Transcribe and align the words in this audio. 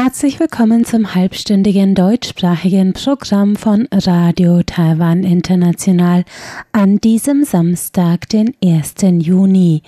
Herzlich 0.00 0.38
willkommen 0.38 0.84
zum 0.84 1.16
halbstündigen 1.16 1.96
deutschsprachigen 1.96 2.92
Programm 2.92 3.56
von 3.56 3.88
Radio 3.90 4.62
Taiwan 4.62 5.24
International 5.24 6.24
an 6.70 6.98
diesem 6.98 7.42
Samstag, 7.42 8.28
den 8.28 8.54
1. 8.62 8.94
Juni. 9.18 9.82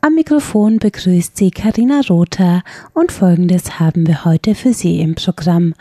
Am 0.00 0.16
Mikrofon 0.16 0.80
begrüßt 0.80 1.36
Sie 1.36 1.52
Karina 1.52 2.00
Rother 2.10 2.64
und 2.92 3.12
folgendes 3.12 3.78
haben 3.78 4.08
wir 4.08 4.24
heute 4.24 4.56
für 4.56 4.72
Sie 4.72 5.00
im 5.00 5.14
Programm. 5.14 5.74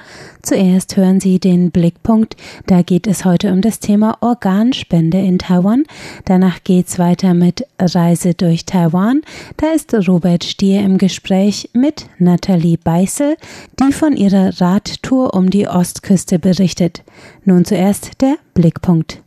Zuerst 0.44 0.96
hören 0.96 1.20
Sie 1.20 1.40
den 1.40 1.72
Blickpunkt, 1.72 2.36
da 2.68 2.84
geht 2.84 3.08
es 3.08 3.26
heute 3.26 3.52
um 3.52 3.62
das 3.62 3.80
Thema 3.80 4.20
Organspende 4.22 5.18
in 5.18 5.40
Taiwan. 5.40 5.86
Danach 6.26 6.64
geht's 6.64 7.00
weiter 7.00 7.34
mit 7.34 7.66
Reise 7.80 8.36
durch 8.36 8.66
Taiwan. 8.66 9.24
Da 9.58 9.72
ist 9.72 9.92
Robert 10.08 10.44
Stier 10.44 10.82
im 10.82 11.00
Gespräch 11.00 11.72
mit 11.74 12.06
Nathalie 12.20 12.78
Beißel, 12.78 13.38
die 13.80 13.92
von 13.92 14.16
ihrer 14.16 14.62
Radtour 14.62 15.34
um 15.34 15.50
die 15.50 15.68
Ostküste 15.68 16.40
berichtet. 16.40 17.04
Nun 17.46 17.66
zuerst 17.66 18.22
der 18.22 18.36
Blickpunkt. 18.54 19.22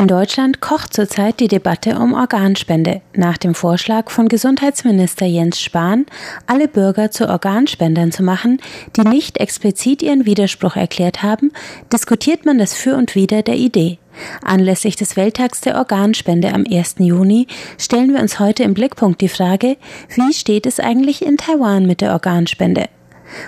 In 0.00 0.06
Deutschland 0.06 0.60
kocht 0.60 0.94
zurzeit 0.94 1.40
die 1.40 1.48
Debatte 1.48 1.98
um 1.98 2.14
Organspende. 2.14 3.00
Nach 3.16 3.36
dem 3.36 3.56
Vorschlag 3.56 4.10
von 4.12 4.28
Gesundheitsminister 4.28 5.26
Jens 5.26 5.60
Spahn, 5.60 6.06
alle 6.46 6.68
Bürger 6.68 7.10
zu 7.10 7.28
Organspendern 7.28 8.12
zu 8.12 8.22
machen, 8.22 8.60
die 8.96 9.00
nicht 9.00 9.38
explizit 9.38 10.00
ihren 10.00 10.24
Widerspruch 10.24 10.76
erklärt 10.76 11.24
haben, 11.24 11.50
diskutiert 11.92 12.46
man 12.46 12.58
das 12.58 12.74
Für 12.74 12.94
und 12.94 13.16
Wider 13.16 13.42
der 13.42 13.56
Idee. 13.56 13.98
Anlässlich 14.40 14.94
des 14.94 15.16
Welttags 15.16 15.62
der 15.62 15.76
Organspende 15.76 16.54
am 16.54 16.64
1. 16.64 16.96
Juni 16.98 17.48
stellen 17.76 18.14
wir 18.14 18.20
uns 18.20 18.38
heute 18.38 18.62
im 18.62 18.74
Blickpunkt 18.74 19.20
die 19.20 19.28
Frage, 19.28 19.78
wie 20.14 20.32
steht 20.32 20.66
es 20.66 20.78
eigentlich 20.78 21.26
in 21.26 21.38
Taiwan 21.38 21.86
mit 21.86 22.02
der 22.02 22.12
Organspende? 22.12 22.84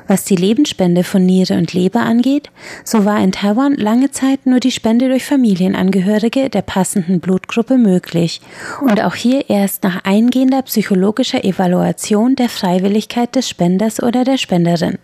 Was 0.06 0.24
die 0.24 0.36
Lebensspende 0.36 1.04
von 1.04 1.24
Niere 1.24 1.54
und 1.54 1.72
Leber 1.72 2.00
angeht, 2.00 2.50
so 2.84 3.04
war 3.04 3.22
in 3.22 3.32
Taiwan 3.32 3.74
lange 3.74 4.10
Zeit 4.10 4.46
nur 4.46 4.60
die 4.60 4.70
Spende 4.70 5.08
durch 5.08 5.24
Familienangehörige 5.24 6.50
der 6.50 6.62
passenden 6.62 7.20
Blutgruppe 7.20 7.78
möglich 7.78 8.40
und 8.80 9.02
auch 9.02 9.14
hier 9.14 9.50
erst 9.50 9.84
nach 9.84 10.04
eingehender 10.04 10.62
psychologischer 10.62 11.44
Evaluation 11.44 12.36
der 12.36 12.48
Freiwilligkeit 12.48 13.34
des 13.34 13.48
Spenders 13.48 14.02
oder 14.02 14.24
der 14.24 14.38
Spenderin. 14.38 14.98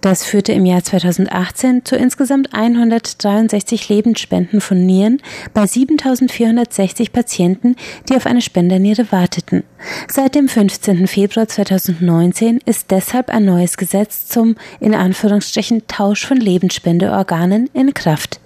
Das 0.00 0.24
führte 0.24 0.52
im 0.52 0.64
Jahr 0.64 0.82
2018 0.82 1.84
zu 1.84 1.96
insgesamt 1.96 2.54
163 2.54 3.88
Lebensspenden 3.88 4.60
von 4.60 4.84
Nieren 4.84 5.20
bei 5.54 5.66
7460 5.66 7.12
Patienten, 7.12 7.76
die 8.08 8.16
auf 8.16 8.26
eine 8.26 8.42
Spenderniere 8.42 9.10
warteten. 9.12 9.64
Seit 10.08 10.34
dem 10.34 10.48
15. 10.48 11.06
Februar 11.06 11.48
2019 11.48 12.60
ist 12.64 12.90
deshalb 12.90 13.30
ein 13.30 13.44
neues 13.44 13.76
Gesetz 13.76 14.26
zum 14.26 14.56
in 14.80 14.94
Anführungsstrichen 14.94 15.86
Tausch 15.86 16.26
von 16.26 16.38
Lebensspendeorganen 16.38 17.70
in 17.72 17.94
Kraft. 17.94 18.40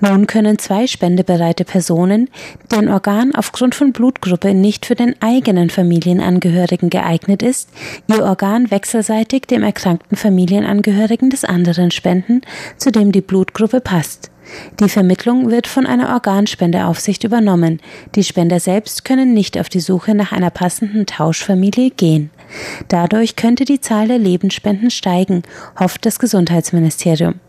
Nun 0.00 0.26
können 0.26 0.58
zwei 0.58 0.86
spendebereite 0.86 1.64
Personen, 1.64 2.28
deren 2.70 2.88
Organ 2.88 3.34
aufgrund 3.34 3.74
von 3.74 3.92
Blutgruppe 3.92 4.54
nicht 4.54 4.86
für 4.86 4.94
den 4.94 5.14
eigenen 5.20 5.70
Familienangehörigen 5.70 6.90
geeignet 6.90 7.42
ist, 7.42 7.68
ihr 8.06 8.22
Organ 8.22 8.70
wechselseitig 8.70 9.42
dem 9.42 9.62
erkrankten 9.62 10.16
Familienangehörigen 10.16 11.30
des 11.30 11.44
anderen 11.44 11.90
spenden, 11.90 12.42
zu 12.76 12.90
dem 12.90 13.12
die 13.12 13.20
Blutgruppe 13.20 13.80
passt. 13.80 14.30
Die 14.80 14.88
Vermittlung 14.88 15.50
wird 15.50 15.66
von 15.66 15.86
einer 15.86 16.10
Organspendeaufsicht 16.10 17.24
übernommen. 17.24 17.80
Die 18.14 18.24
Spender 18.24 18.60
selbst 18.60 19.04
können 19.04 19.32
nicht 19.32 19.58
auf 19.58 19.68
die 19.68 19.80
Suche 19.80 20.14
nach 20.14 20.32
einer 20.32 20.50
passenden 20.50 21.06
Tauschfamilie 21.06 21.90
gehen. 21.90 22.30
Dadurch 22.88 23.36
könnte 23.36 23.64
die 23.64 23.80
Zahl 23.80 24.08
der 24.08 24.18
Lebensspenden 24.18 24.90
steigen, 24.90 25.42
hofft 25.78 26.04
das 26.06 26.18
Gesundheitsministerium. 26.18 27.40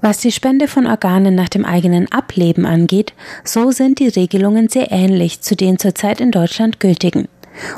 Was 0.00 0.18
die 0.18 0.30
Spende 0.30 0.68
von 0.68 0.86
Organen 0.86 1.34
nach 1.34 1.48
dem 1.48 1.64
eigenen 1.64 2.10
Ableben 2.12 2.66
angeht, 2.66 3.12
so 3.42 3.72
sind 3.72 3.98
die 3.98 4.08
Regelungen 4.08 4.68
sehr 4.68 4.92
ähnlich 4.92 5.40
zu 5.40 5.56
den 5.56 5.78
zurzeit 5.78 6.20
in 6.20 6.30
Deutschland 6.30 6.78
gültigen. 6.78 7.26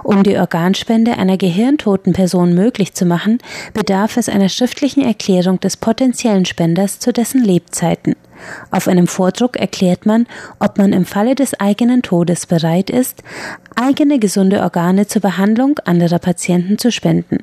Um 0.02 0.22
die 0.22 0.36
Organspende 0.36 1.18
einer 1.18 1.36
gehirntoten 1.36 2.12
Person 2.12 2.54
möglich 2.54 2.94
zu 2.94 3.04
machen, 3.04 3.38
bedarf 3.72 4.16
es 4.16 4.28
einer 4.28 4.48
schriftlichen 4.48 5.02
Erklärung 5.02 5.60
des 5.60 5.76
potenziellen 5.76 6.44
Spenders 6.44 6.98
zu 6.98 7.12
dessen 7.12 7.42
Lebzeiten. 7.44 8.14
Auf 8.70 8.88
einem 8.88 9.06
Vordruck 9.06 9.56
erklärt 9.56 10.06
man, 10.06 10.26
ob 10.58 10.78
man 10.78 10.92
im 10.92 11.04
Falle 11.04 11.34
des 11.34 11.58
eigenen 11.60 12.02
Todes 12.02 12.46
bereit 12.46 12.90
ist, 12.90 13.22
eigene 13.76 14.18
gesunde 14.18 14.62
Organe 14.62 15.06
zur 15.06 15.22
Behandlung 15.22 15.78
anderer 15.84 16.18
Patienten 16.18 16.78
zu 16.78 16.90
spenden. 16.90 17.38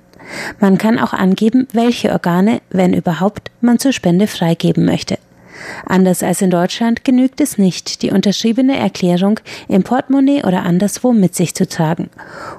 Man 0.59 0.77
kann 0.77 0.99
auch 0.99 1.13
angeben, 1.13 1.67
welche 1.71 2.11
Organe, 2.11 2.61
wenn 2.69 2.93
überhaupt, 2.93 3.51
man 3.61 3.79
zur 3.79 3.93
Spende 3.93 4.27
freigeben 4.27 4.85
möchte. 4.85 5.17
Anders 5.85 6.23
als 6.23 6.41
in 6.41 6.49
Deutschland 6.49 7.03
genügt 7.03 7.41
es 7.41 7.57
nicht, 7.57 8.01
die 8.01 8.11
unterschriebene 8.11 8.77
Erklärung 8.77 9.39
im 9.67 9.83
Portemonnaie 9.83 10.43
oder 10.43 10.63
anderswo 10.63 11.13
mit 11.13 11.35
sich 11.35 11.55
zu 11.55 11.67
tragen. 11.67 12.09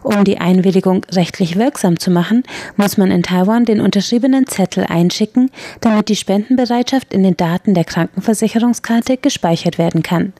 Um 0.02 0.24
die 0.24 0.38
Einwilligung 0.38 1.04
rechtlich 1.12 1.56
wirksam 1.56 1.98
zu 1.98 2.10
machen, 2.10 2.42
muss 2.76 2.96
man 2.96 3.10
in 3.10 3.22
Taiwan 3.22 3.64
den 3.64 3.80
unterschriebenen 3.80 4.46
Zettel 4.46 4.84
einschicken, 4.84 5.50
damit 5.80 6.08
die 6.08 6.16
Spendenbereitschaft 6.16 7.12
in 7.12 7.22
den 7.22 7.36
Daten 7.36 7.74
der 7.74 7.84
Krankenversicherungskarte 7.84 9.16
gespeichert 9.16 9.78
werden 9.78 10.02
kann. 10.02 10.32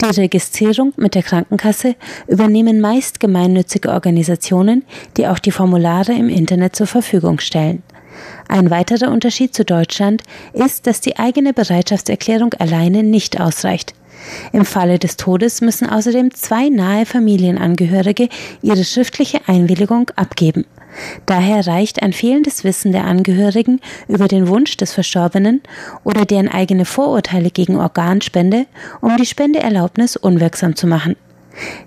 Die 0.00 0.20
Registrierung 0.20 0.92
mit 0.96 1.14
der 1.14 1.22
Krankenkasse 1.22 1.96
übernehmen 2.28 2.80
meist 2.80 3.20
gemeinnützige 3.20 3.90
Organisationen, 3.90 4.84
die 5.16 5.26
auch 5.26 5.38
die 5.38 5.50
Formulare 5.50 6.12
im 6.12 6.28
Internet 6.28 6.76
zur 6.76 6.86
Verfügung 6.86 7.40
stellen. 7.40 7.82
Ein 8.48 8.70
weiterer 8.70 9.10
Unterschied 9.10 9.54
zu 9.54 9.64
Deutschland 9.64 10.22
ist, 10.52 10.86
dass 10.86 11.00
die 11.00 11.18
eigene 11.18 11.52
Bereitschaftserklärung 11.52 12.54
alleine 12.54 13.02
nicht 13.02 13.40
ausreicht. 13.40 13.94
Im 14.52 14.64
Falle 14.64 14.98
des 14.98 15.16
Todes 15.16 15.60
müssen 15.60 15.88
außerdem 15.88 16.34
zwei 16.34 16.68
nahe 16.68 17.06
Familienangehörige 17.06 18.28
ihre 18.62 18.84
schriftliche 18.84 19.40
Einwilligung 19.46 20.10
abgeben. 20.16 20.64
Daher 21.26 21.66
reicht 21.66 22.02
ein 22.02 22.12
fehlendes 22.12 22.64
Wissen 22.64 22.92
der 22.92 23.04
Angehörigen 23.04 23.80
über 24.08 24.28
den 24.28 24.48
Wunsch 24.48 24.76
des 24.76 24.92
Verstorbenen 24.92 25.60
oder 26.04 26.24
deren 26.24 26.48
eigene 26.48 26.84
Vorurteile 26.84 27.50
gegen 27.50 27.76
Organspende, 27.76 28.66
um 29.00 29.16
die 29.16 29.26
Spendeerlaubnis 29.26 30.16
unwirksam 30.16 30.74
zu 30.74 30.86
machen. 30.86 31.16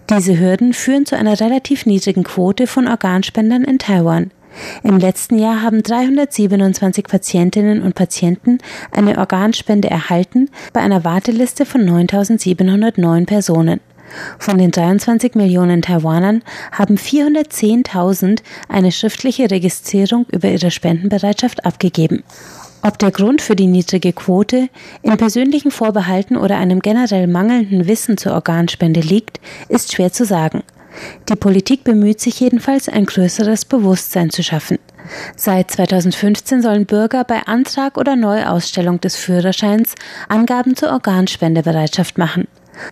Diese 0.09 0.39
Hürden 0.39 0.73
führen 0.73 1.05
zu 1.05 1.15
einer 1.15 1.39
relativ 1.39 1.85
niedrigen 1.85 2.23
Quote 2.23 2.67
von 2.67 2.87
Organspendern 2.87 3.63
in 3.63 3.79
Taiwan. 3.79 4.31
Im 4.83 4.97
letzten 4.97 5.37
Jahr 5.37 5.61
haben 5.61 5.83
327 5.83 7.05
Patientinnen 7.05 7.81
und 7.81 7.95
Patienten 7.95 8.59
eine 8.91 9.17
Organspende 9.17 9.89
erhalten 9.89 10.49
bei 10.73 10.81
einer 10.81 11.03
Warteliste 11.03 11.65
von 11.65 11.85
9709 11.85 13.25
Personen. 13.25 13.79
Von 14.39 14.57
den 14.57 14.71
23 14.71 15.35
Millionen 15.35 15.81
Taiwanern 15.81 16.41
haben 16.71 16.95
410.000 16.95 18.41
eine 18.67 18.91
schriftliche 18.91 19.51
Registrierung 19.51 20.25
über 20.31 20.49
ihre 20.49 20.71
Spendenbereitschaft 20.71 21.65
abgegeben. 21.65 22.23
Ob 22.81 22.97
der 22.97 23.11
Grund 23.11 23.41
für 23.41 23.55
die 23.55 23.67
niedrige 23.67 24.13
Quote 24.13 24.69
in 25.01 25.17
persönlichen 25.17 25.69
Vorbehalten 25.69 26.37
oder 26.37 26.57
einem 26.57 26.79
generell 26.79 27.27
mangelnden 27.27 27.87
Wissen 27.87 28.17
zur 28.17 28.33
Organspende 28.33 29.01
liegt, 29.01 29.41
ist 29.67 29.93
schwer 29.93 30.13
zu 30.13 30.23
sagen. 30.25 30.63
Die 31.29 31.35
Politik 31.35 31.83
bemüht 31.83 32.19
sich 32.19 32.39
jedenfalls, 32.39 32.89
ein 32.89 33.05
größeres 33.05 33.65
Bewusstsein 33.65 34.29
zu 34.29 34.43
schaffen. 34.43 34.79
Seit 35.35 35.71
2015 35.71 36.61
sollen 36.61 36.85
Bürger 36.85 37.23
bei 37.23 37.41
Antrag 37.47 37.97
oder 37.97 38.15
Neuausstellung 38.15 39.01
des 39.01 39.15
Führerscheins 39.15 39.95
Angaben 40.27 40.75
zur 40.75 40.91
Organspendebereitschaft 40.91 42.17
machen. 42.17 42.47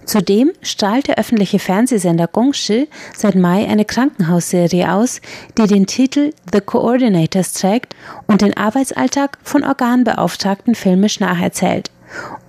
Zudem 0.06 0.52
strahlt 0.62 1.08
der 1.08 1.18
öffentliche 1.18 1.60
Fernsehsender 1.60 2.28
Gongshi 2.28 2.90
seit 3.16 3.36
Mai 3.36 3.68
eine 3.68 3.86
Krankenhausserie 3.86 4.92
aus, 4.92 5.22
die 5.58 5.68
den 5.68 5.88
Titel 5.88 6.31
The 6.52 6.62
Coordinators 6.62 7.54
trägt 7.54 7.96
und 8.28 8.42
den 8.42 8.58
Arbeitsalltag 8.58 9.38
von 9.44 9.64
Organbeauftragten 9.64 10.76
filmisch 10.76 11.20
nacherzählt 11.20 11.92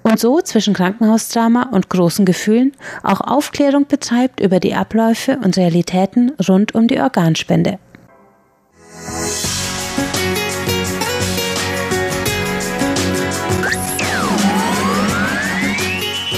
und 0.02 0.18
so 0.18 0.40
zwischen 0.40 0.74
Krankenhausdrama 0.74 1.70
und 1.72 1.90
großen 1.90 2.24
Gefühlen 2.24 2.72
auch 3.02 3.20
Aufklärung 3.20 3.86
betreibt 3.86 4.40
über 4.40 4.60
die 4.60 4.74
Abläufe 4.74 5.38
und 5.42 5.56
Realitäten 5.56 6.32
rund 6.48 6.74
um 6.74 6.88
die 6.88 7.00
Organspende. 7.00 7.78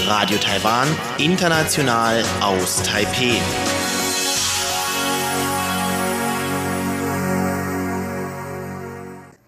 Radio 0.07 0.37
Taiwan, 0.37 0.87
international 1.17 2.23
aus 2.41 2.83
Taipeh. 2.83 3.39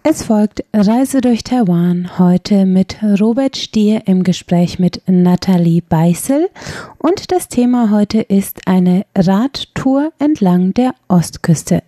Es 0.06 0.22
folgt 0.22 0.62
Reise 0.74 1.22
durch 1.22 1.44
Taiwan, 1.44 2.18
heute 2.18 2.66
mit 2.66 2.98
Robert 3.02 3.56
Stier 3.56 4.02
im 4.04 4.22
Gespräch 4.22 4.78
mit 4.78 5.00
Nathalie 5.06 5.80
Beißel 5.80 6.50
und 6.98 7.32
das 7.32 7.48
Thema 7.48 7.90
heute 7.90 8.20
ist 8.20 8.68
eine 8.68 9.06
Radtour 9.16 10.12
entlang 10.18 10.74
der 10.74 10.94
Ostküste. 11.08 11.82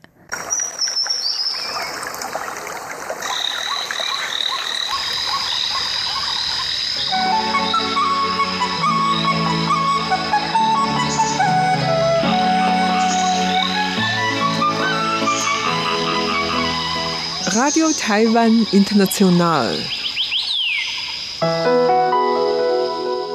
Radio 17.67 17.87
Taiwan 17.99 18.65
International. 18.71 19.77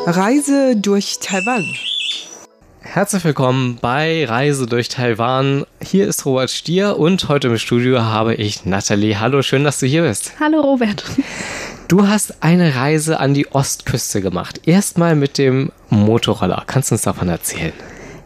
Reise 0.05 0.77
durch 0.77 1.19
Taiwan. 1.19 1.65
Herzlich 2.79 3.25
willkommen 3.25 3.77
bei 3.81 4.23
Reise 4.23 4.67
durch 4.67 4.87
Taiwan. 4.87 5.65
Hier 5.81 6.07
ist 6.07 6.25
Robert 6.25 6.49
Stier 6.49 6.97
und 6.97 7.27
heute 7.27 7.49
im 7.49 7.57
Studio 7.57 8.03
habe 8.03 8.33
ich 8.35 8.63
Nathalie. 8.63 9.19
Hallo, 9.19 9.41
schön, 9.41 9.65
dass 9.65 9.81
du 9.81 9.85
hier 9.85 10.03
bist. 10.03 10.31
Hallo, 10.39 10.61
Robert. 10.61 11.03
Du 11.89 12.07
hast 12.07 12.41
eine 12.41 12.73
Reise 12.73 13.19
an 13.19 13.33
die 13.33 13.51
Ostküste 13.51 14.21
gemacht. 14.21 14.61
Erstmal 14.65 15.17
mit 15.17 15.37
dem 15.39 15.73
Motorroller. 15.89 16.63
Kannst 16.67 16.91
du 16.91 16.95
uns 16.95 17.01
davon 17.01 17.27
erzählen? 17.27 17.73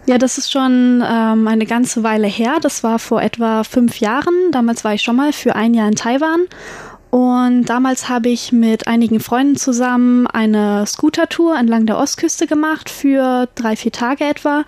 Ja, 0.07 0.19
das 0.19 0.37
ist 0.37 0.51
schon 0.51 1.03
ähm, 1.03 1.47
eine 1.47 1.65
ganze 1.65 2.03
Weile 2.03 2.27
her. 2.27 2.57
Das 2.61 2.83
war 2.83 2.99
vor 2.99 3.23
etwa 3.23 3.63
fünf 3.63 3.99
Jahren. 3.99 4.51
Damals 4.51 4.83
war 4.83 4.93
ich 4.93 5.01
schon 5.01 5.15
mal 5.15 5.33
für 5.33 5.55
ein 5.55 5.73
Jahr 5.73 5.87
in 5.87 5.95
Taiwan. 5.95 6.41
Und 7.09 7.65
damals 7.65 8.07
habe 8.07 8.29
ich 8.29 8.51
mit 8.51 8.87
einigen 8.87 9.19
Freunden 9.19 9.55
zusammen 9.55 10.27
eine 10.27 10.85
Scootertour 10.85 11.57
entlang 11.57 11.85
der 11.85 11.97
Ostküste 11.97 12.45
gemacht 12.45 12.89
für 12.89 13.47
drei, 13.55 13.75
vier 13.75 13.91
Tage 13.91 14.25
etwa. 14.25 14.63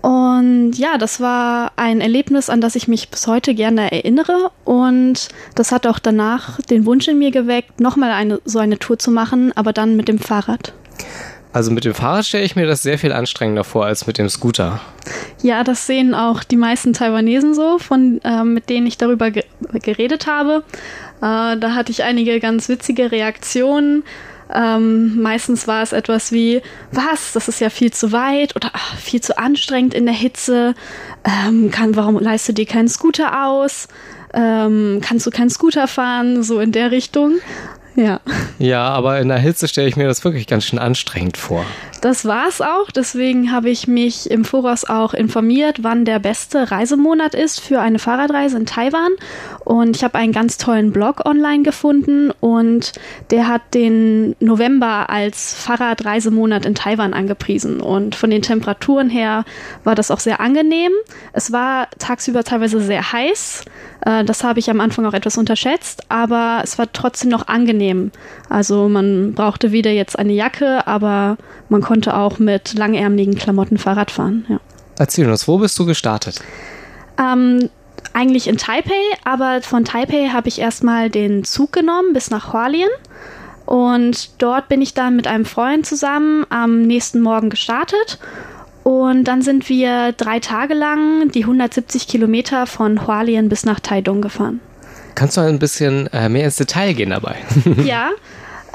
Und 0.00 0.74
ja, 0.74 0.96
das 0.96 1.20
war 1.20 1.72
ein 1.76 2.00
Erlebnis, 2.00 2.48
an 2.48 2.60
das 2.60 2.76
ich 2.76 2.86
mich 2.86 3.10
bis 3.10 3.26
heute 3.26 3.54
gerne 3.54 3.90
erinnere. 3.90 4.52
Und 4.64 5.28
das 5.54 5.72
hat 5.72 5.86
auch 5.86 5.98
danach 5.98 6.60
den 6.62 6.86
Wunsch 6.86 7.08
in 7.08 7.18
mir 7.18 7.32
geweckt, 7.32 7.80
nochmal 7.80 8.12
eine, 8.12 8.40
so 8.44 8.60
eine 8.60 8.78
Tour 8.78 8.98
zu 8.98 9.10
machen, 9.10 9.52
aber 9.56 9.72
dann 9.72 9.96
mit 9.96 10.08
dem 10.08 10.18
Fahrrad. 10.18 10.72
Also 11.56 11.70
mit 11.70 11.86
dem 11.86 11.94
Fahrrad 11.94 12.26
stelle 12.26 12.44
ich 12.44 12.54
mir 12.54 12.66
das 12.66 12.82
sehr 12.82 12.98
viel 12.98 13.12
anstrengender 13.12 13.64
vor 13.64 13.86
als 13.86 14.06
mit 14.06 14.18
dem 14.18 14.28
Scooter. 14.28 14.78
Ja, 15.40 15.64
das 15.64 15.86
sehen 15.86 16.12
auch 16.12 16.44
die 16.44 16.58
meisten 16.58 16.92
Taiwanesen 16.92 17.54
so, 17.54 17.78
von, 17.78 18.20
äh, 18.24 18.44
mit 18.44 18.68
denen 18.68 18.86
ich 18.86 18.98
darüber 18.98 19.30
ge 19.30 19.42
geredet 19.72 20.26
habe. 20.26 20.64
Äh, 21.22 21.56
da 21.56 21.74
hatte 21.74 21.92
ich 21.92 22.02
einige 22.02 22.40
ganz 22.40 22.68
witzige 22.68 23.10
Reaktionen. 23.10 24.04
Ähm, 24.54 25.22
meistens 25.22 25.66
war 25.66 25.82
es 25.82 25.94
etwas 25.94 26.30
wie, 26.30 26.60
was, 26.92 27.32
das 27.32 27.48
ist 27.48 27.62
ja 27.62 27.70
viel 27.70 27.90
zu 27.90 28.12
weit 28.12 28.54
oder 28.54 28.68
ach, 28.74 28.94
viel 28.98 29.22
zu 29.22 29.38
anstrengend 29.38 29.94
in 29.94 30.04
der 30.04 30.14
Hitze. 30.14 30.74
Ähm, 31.24 31.70
kann, 31.70 31.96
warum 31.96 32.18
leistest 32.18 32.50
du 32.50 32.52
dir 32.52 32.66
keinen 32.66 32.88
Scooter 32.88 33.46
aus? 33.46 33.88
Ähm, 34.34 35.00
kannst 35.02 35.24
du 35.26 35.30
keinen 35.30 35.48
Scooter 35.48 35.88
fahren? 35.88 36.42
So 36.42 36.60
in 36.60 36.72
der 36.72 36.90
Richtung. 36.90 37.36
Ja. 37.96 38.20
Ja, 38.58 38.88
aber 38.88 39.20
in 39.20 39.28
der 39.28 39.38
Hitze 39.38 39.68
stelle 39.68 39.88
ich 39.88 39.96
mir 39.96 40.06
das 40.06 40.22
wirklich 40.22 40.46
ganz 40.46 40.64
schön 40.64 40.78
anstrengend 40.78 41.36
vor. 41.36 41.64
Das 42.00 42.24
war 42.24 42.48
es 42.48 42.60
auch. 42.60 42.90
Deswegen 42.94 43.52
habe 43.52 43.70
ich 43.70 43.88
mich 43.88 44.30
im 44.30 44.44
Voraus 44.44 44.84
auch 44.84 45.14
informiert, 45.14 45.82
wann 45.82 46.04
der 46.04 46.18
beste 46.18 46.70
Reisemonat 46.70 47.34
ist 47.34 47.60
für 47.60 47.80
eine 47.80 47.98
Fahrradreise 47.98 48.56
in 48.56 48.66
Taiwan. 48.66 49.12
Und 49.64 49.96
ich 49.96 50.04
habe 50.04 50.16
einen 50.16 50.32
ganz 50.32 50.58
tollen 50.58 50.92
Blog 50.92 51.24
online 51.24 51.62
gefunden 51.62 52.30
und 52.40 52.92
der 53.30 53.48
hat 53.48 53.74
den 53.74 54.36
November 54.40 55.10
als 55.10 55.54
Fahrradreisemonat 55.54 56.66
in 56.66 56.74
Taiwan 56.74 57.14
angepriesen. 57.14 57.80
Und 57.80 58.14
von 58.14 58.30
den 58.30 58.42
Temperaturen 58.42 59.08
her 59.08 59.44
war 59.84 59.94
das 59.94 60.10
auch 60.10 60.20
sehr 60.20 60.40
angenehm. 60.40 60.92
Es 61.32 61.52
war 61.52 61.88
tagsüber 61.98 62.44
teilweise 62.44 62.80
sehr 62.80 63.12
heiß. 63.12 63.64
Äh, 64.02 64.24
das 64.24 64.44
habe 64.44 64.58
ich 64.58 64.70
am 64.70 64.80
Anfang 64.80 65.06
auch 65.06 65.14
etwas 65.14 65.38
unterschätzt, 65.38 66.04
aber 66.08 66.60
es 66.62 66.78
war 66.78 66.92
trotzdem 66.92 67.30
noch 67.30 67.48
angenehm. 67.48 68.12
Also 68.48 68.88
man 68.88 69.34
brauchte 69.34 69.72
weder 69.72 69.90
jetzt 69.90 70.18
eine 70.18 70.32
Jacke, 70.32 70.86
aber 70.86 71.36
man 71.68 71.80
konnte 71.86 72.16
auch 72.16 72.40
mit 72.40 72.74
langärmeligen 72.74 73.36
Klamotten 73.36 73.78
Fahrrad 73.78 74.10
fahren. 74.10 74.44
Ja. 74.48 74.58
Erzähl 74.98 75.30
uns, 75.30 75.46
wo 75.46 75.58
bist 75.58 75.78
du 75.78 75.86
gestartet? 75.86 76.40
Ähm, 77.16 77.70
eigentlich 78.12 78.48
in 78.48 78.56
Taipei, 78.56 78.92
aber 79.24 79.62
von 79.62 79.84
Taipei 79.84 80.30
habe 80.32 80.48
ich 80.48 80.60
erstmal 80.60 81.10
den 81.10 81.44
Zug 81.44 81.72
genommen 81.72 82.12
bis 82.12 82.30
nach 82.30 82.52
Hualien. 82.52 82.88
Und 83.66 84.42
dort 84.42 84.68
bin 84.68 84.82
ich 84.82 84.94
dann 84.94 85.14
mit 85.14 85.28
einem 85.28 85.44
Freund 85.44 85.86
zusammen 85.86 86.44
am 86.48 86.82
nächsten 86.82 87.20
Morgen 87.20 87.50
gestartet. 87.50 88.18
Und 88.82 89.24
dann 89.24 89.42
sind 89.42 89.68
wir 89.68 90.12
drei 90.12 90.40
Tage 90.40 90.74
lang 90.74 91.30
die 91.30 91.42
170 91.42 92.08
Kilometer 92.08 92.66
von 92.66 93.06
Hualien 93.06 93.48
bis 93.48 93.64
nach 93.64 93.78
Taidong 93.78 94.22
gefahren. 94.22 94.60
Kannst 95.14 95.36
du 95.36 95.40
ein 95.40 95.60
bisschen 95.60 96.08
äh, 96.08 96.28
mehr 96.28 96.44
ins 96.46 96.56
Detail 96.56 96.94
gehen 96.94 97.10
dabei? 97.10 97.36
ja, 97.84 98.10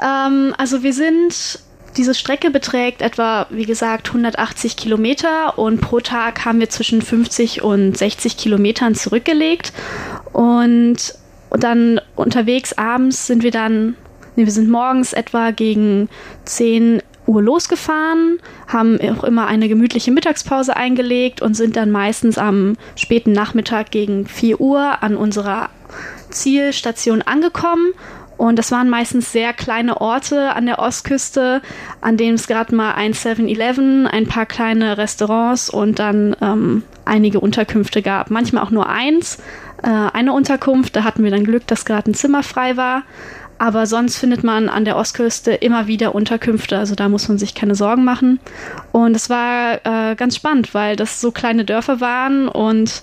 ähm, 0.00 0.54
also 0.56 0.82
wir 0.82 0.94
sind 0.94 1.60
diese 1.96 2.14
Strecke 2.14 2.50
beträgt 2.50 3.02
etwa, 3.02 3.46
wie 3.50 3.66
gesagt, 3.66 4.08
180 4.08 4.76
Kilometer 4.76 5.58
und 5.58 5.80
pro 5.80 6.00
Tag 6.00 6.44
haben 6.44 6.60
wir 6.60 6.70
zwischen 6.70 7.02
50 7.02 7.62
und 7.62 7.96
60 7.96 8.36
Kilometern 8.36 8.94
zurückgelegt. 8.94 9.72
Und, 10.32 11.14
dann 11.50 12.00
unterwegs 12.16 12.72
abends 12.72 13.26
sind 13.26 13.42
wir 13.42 13.50
dann, 13.50 13.94
nee, 14.36 14.46
wir 14.46 14.52
sind 14.52 14.70
morgens 14.70 15.12
etwa 15.12 15.50
gegen 15.50 16.08
10 16.46 17.02
Uhr 17.26 17.42
losgefahren, 17.42 18.38
haben 18.66 18.98
auch 19.00 19.22
immer 19.22 19.46
eine 19.46 19.68
gemütliche 19.68 20.12
Mittagspause 20.12 20.76
eingelegt 20.76 21.42
und 21.42 21.54
sind 21.54 21.76
dann 21.76 21.90
meistens 21.90 22.38
am 22.38 22.76
späten 22.96 23.32
Nachmittag 23.32 23.90
gegen 23.90 24.26
4 24.26 24.60
Uhr 24.60 25.02
an 25.02 25.16
unserer 25.16 25.68
Zielstation 26.30 27.20
angekommen 27.20 27.92
und 28.42 28.58
das 28.58 28.72
waren 28.72 28.90
meistens 28.90 29.30
sehr 29.30 29.52
kleine 29.52 30.00
Orte 30.00 30.56
an 30.56 30.66
der 30.66 30.80
Ostküste, 30.80 31.62
an 32.00 32.16
denen 32.16 32.34
es 32.34 32.48
gerade 32.48 32.74
mal 32.74 32.90
ein 32.94 33.12
7-Eleven, 33.12 34.08
ein 34.08 34.26
paar 34.26 34.46
kleine 34.46 34.98
Restaurants 34.98 35.70
und 35.70 36.00
dann 36.00 36.34
ähm, 36.40 36.82
einige 37.04 37.38
Unterkünfte 37.38 38.02
gab. 38.02 38.32
Manchmal 38.32 38.64
auch 38.64 38.72
nur 38.72 38.88
eins, 38.88 39.38
äh, 39.84 39.86
eine 39.86 40.32
Unterkunft. 40.32 40.96
Da 40.96 41.04
hatten 41.04 41.22
wir 41.22 41.30
dann 41.30 41.44
Glück, 41.44 41.68
dass 41.68 41.84
gerade 41.84 42.10
ein 42.10 42.14
Zimmer 42.14 42.42
frei 42.42 42.76
war. 42.76 43.04
Aber 43.58 43.86
sonst 43.86 44.16
findet 44.16 44.42
man 44.42 44.68
an 44.68 44.84
der 44.84 44.96
Ostküste 44.96 45.52
immer 45.52 45.86
wieder 45.86 46.12
Unterkünfte, 46.12 46.76
also 46.76 46.96
da 46.96 47.08
muss 47.08 47.28
man 47.28 47.38
sich 47.38 47.54
keine 47.54 47.76
Sorgen 47.76 48.02
machen. 48.02 48.40
Und 48.90 49.14
es 49.14 49.30
war 49.30 49.74
äh, 49.84 50.16
ganz 50.16 50.34
spannend, 50.34 50.74
weil 50.74 50.96
das 50.96 51.20
so 51.20 51.30
kleine 51.30 51.64
Dörfer 51.64 52.00
waren 52.00 52.48
und 52.48 53.02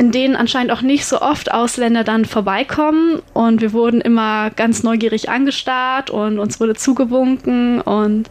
in 0.00 0.12
denen 0.12 0.34
anscheinend 0.34 0.72
auch 0.72 0.80
nicht 0.80 1.04
so 1.04 1.20
oft 1.20 1.52
Ausländer 1.52 2.04
dann 2.04 2.24
vorbeikommen. 2.24 3.20
Und 3.34 3.60
wir 3.60 3.74
wurden 3.74 4.00
immer 4.00 4.48
ganz 4.48 4.82
neugierig 4.82 5.28
angestarrt 5.28 6.08
und 6.08 6.38
uns 6.38 6.58
wurde 6.58 6.74
zugewunken. 6.74 7.82
Und 7.82 8.30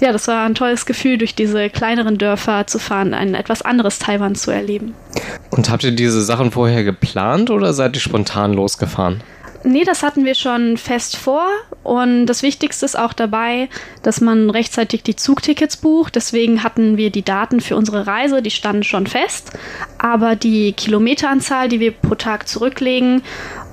ja, 0.00 0.12
das 0.12 0.26
war 0.28 0.46
ein 0.46 0.54
tolles 0.54 0.86
Gefühl, 0.86 1.18
durch 1.18 1.34
diese 1.34 1.68
kleineren 1.68 2.16
Dörfer 2.16 2.66
zu 2.66 2.78
fahren, 2.78 3.12
ein 3.12 3.34
etwas 3.34 3.60
anderes 3.60 3.98
Taiwan 3.98 4.34
zu 4.34 4.50
erleben. 4.50 4.94
Und 5.50 5.68
habt 5.68 5.84
ihr 5.84 5.92
diese 5.92 6.22
Sachen 6.22 6.50
vorher 6.50 6.84
geplant 6.84 7.50
oder 7.50 7.74
seid 7.74 7.94
ihr 7.96 8.00
spontan 8.00 8.54
losgefahren? 8.54 9.20
Nee, 9.66 9.84
das 9.84 10.02
hatten 10.02 10.26
wir 10.26 10.34
schon 10.34 10.76
fest 10.76 11.16
vor. 11.16 11.46
Und 11.82 12.26
das 12.26 12.42
Wichtigste 12.42 12.84
ist 12.84 12.98
auch 12.98 13.14
dabei, 13.14 13.70
dass 14.02 14.20
man 14.20 14.50
rechtzeitig 14.50 15.02
die 15.02 15.16
Zugtickets 15.16 15.78
bucht. 15.78 16.16
Deswegen 16.16 16.62
hatten 16.62 16.98
wir 16.98 17.10
die 17.10 17.24
Daten 17.24 17.60
für 17.60 17.74
unsere 17.74 18.06
Reise, 18.06 18.42
die 18.42 18.50
standen 18.50 18.82
schon 18.82 19.06
fest. 19.06 19.52
Aber 19.96 20.36
die 20.36 20.74
Kilometeranzahl, 20.74 21.68
die 21.68 21.80
wir 21.80 21.92
pro 21.92 22.14
Tag 22.14 22.46
zurücklegen 22.46 23.22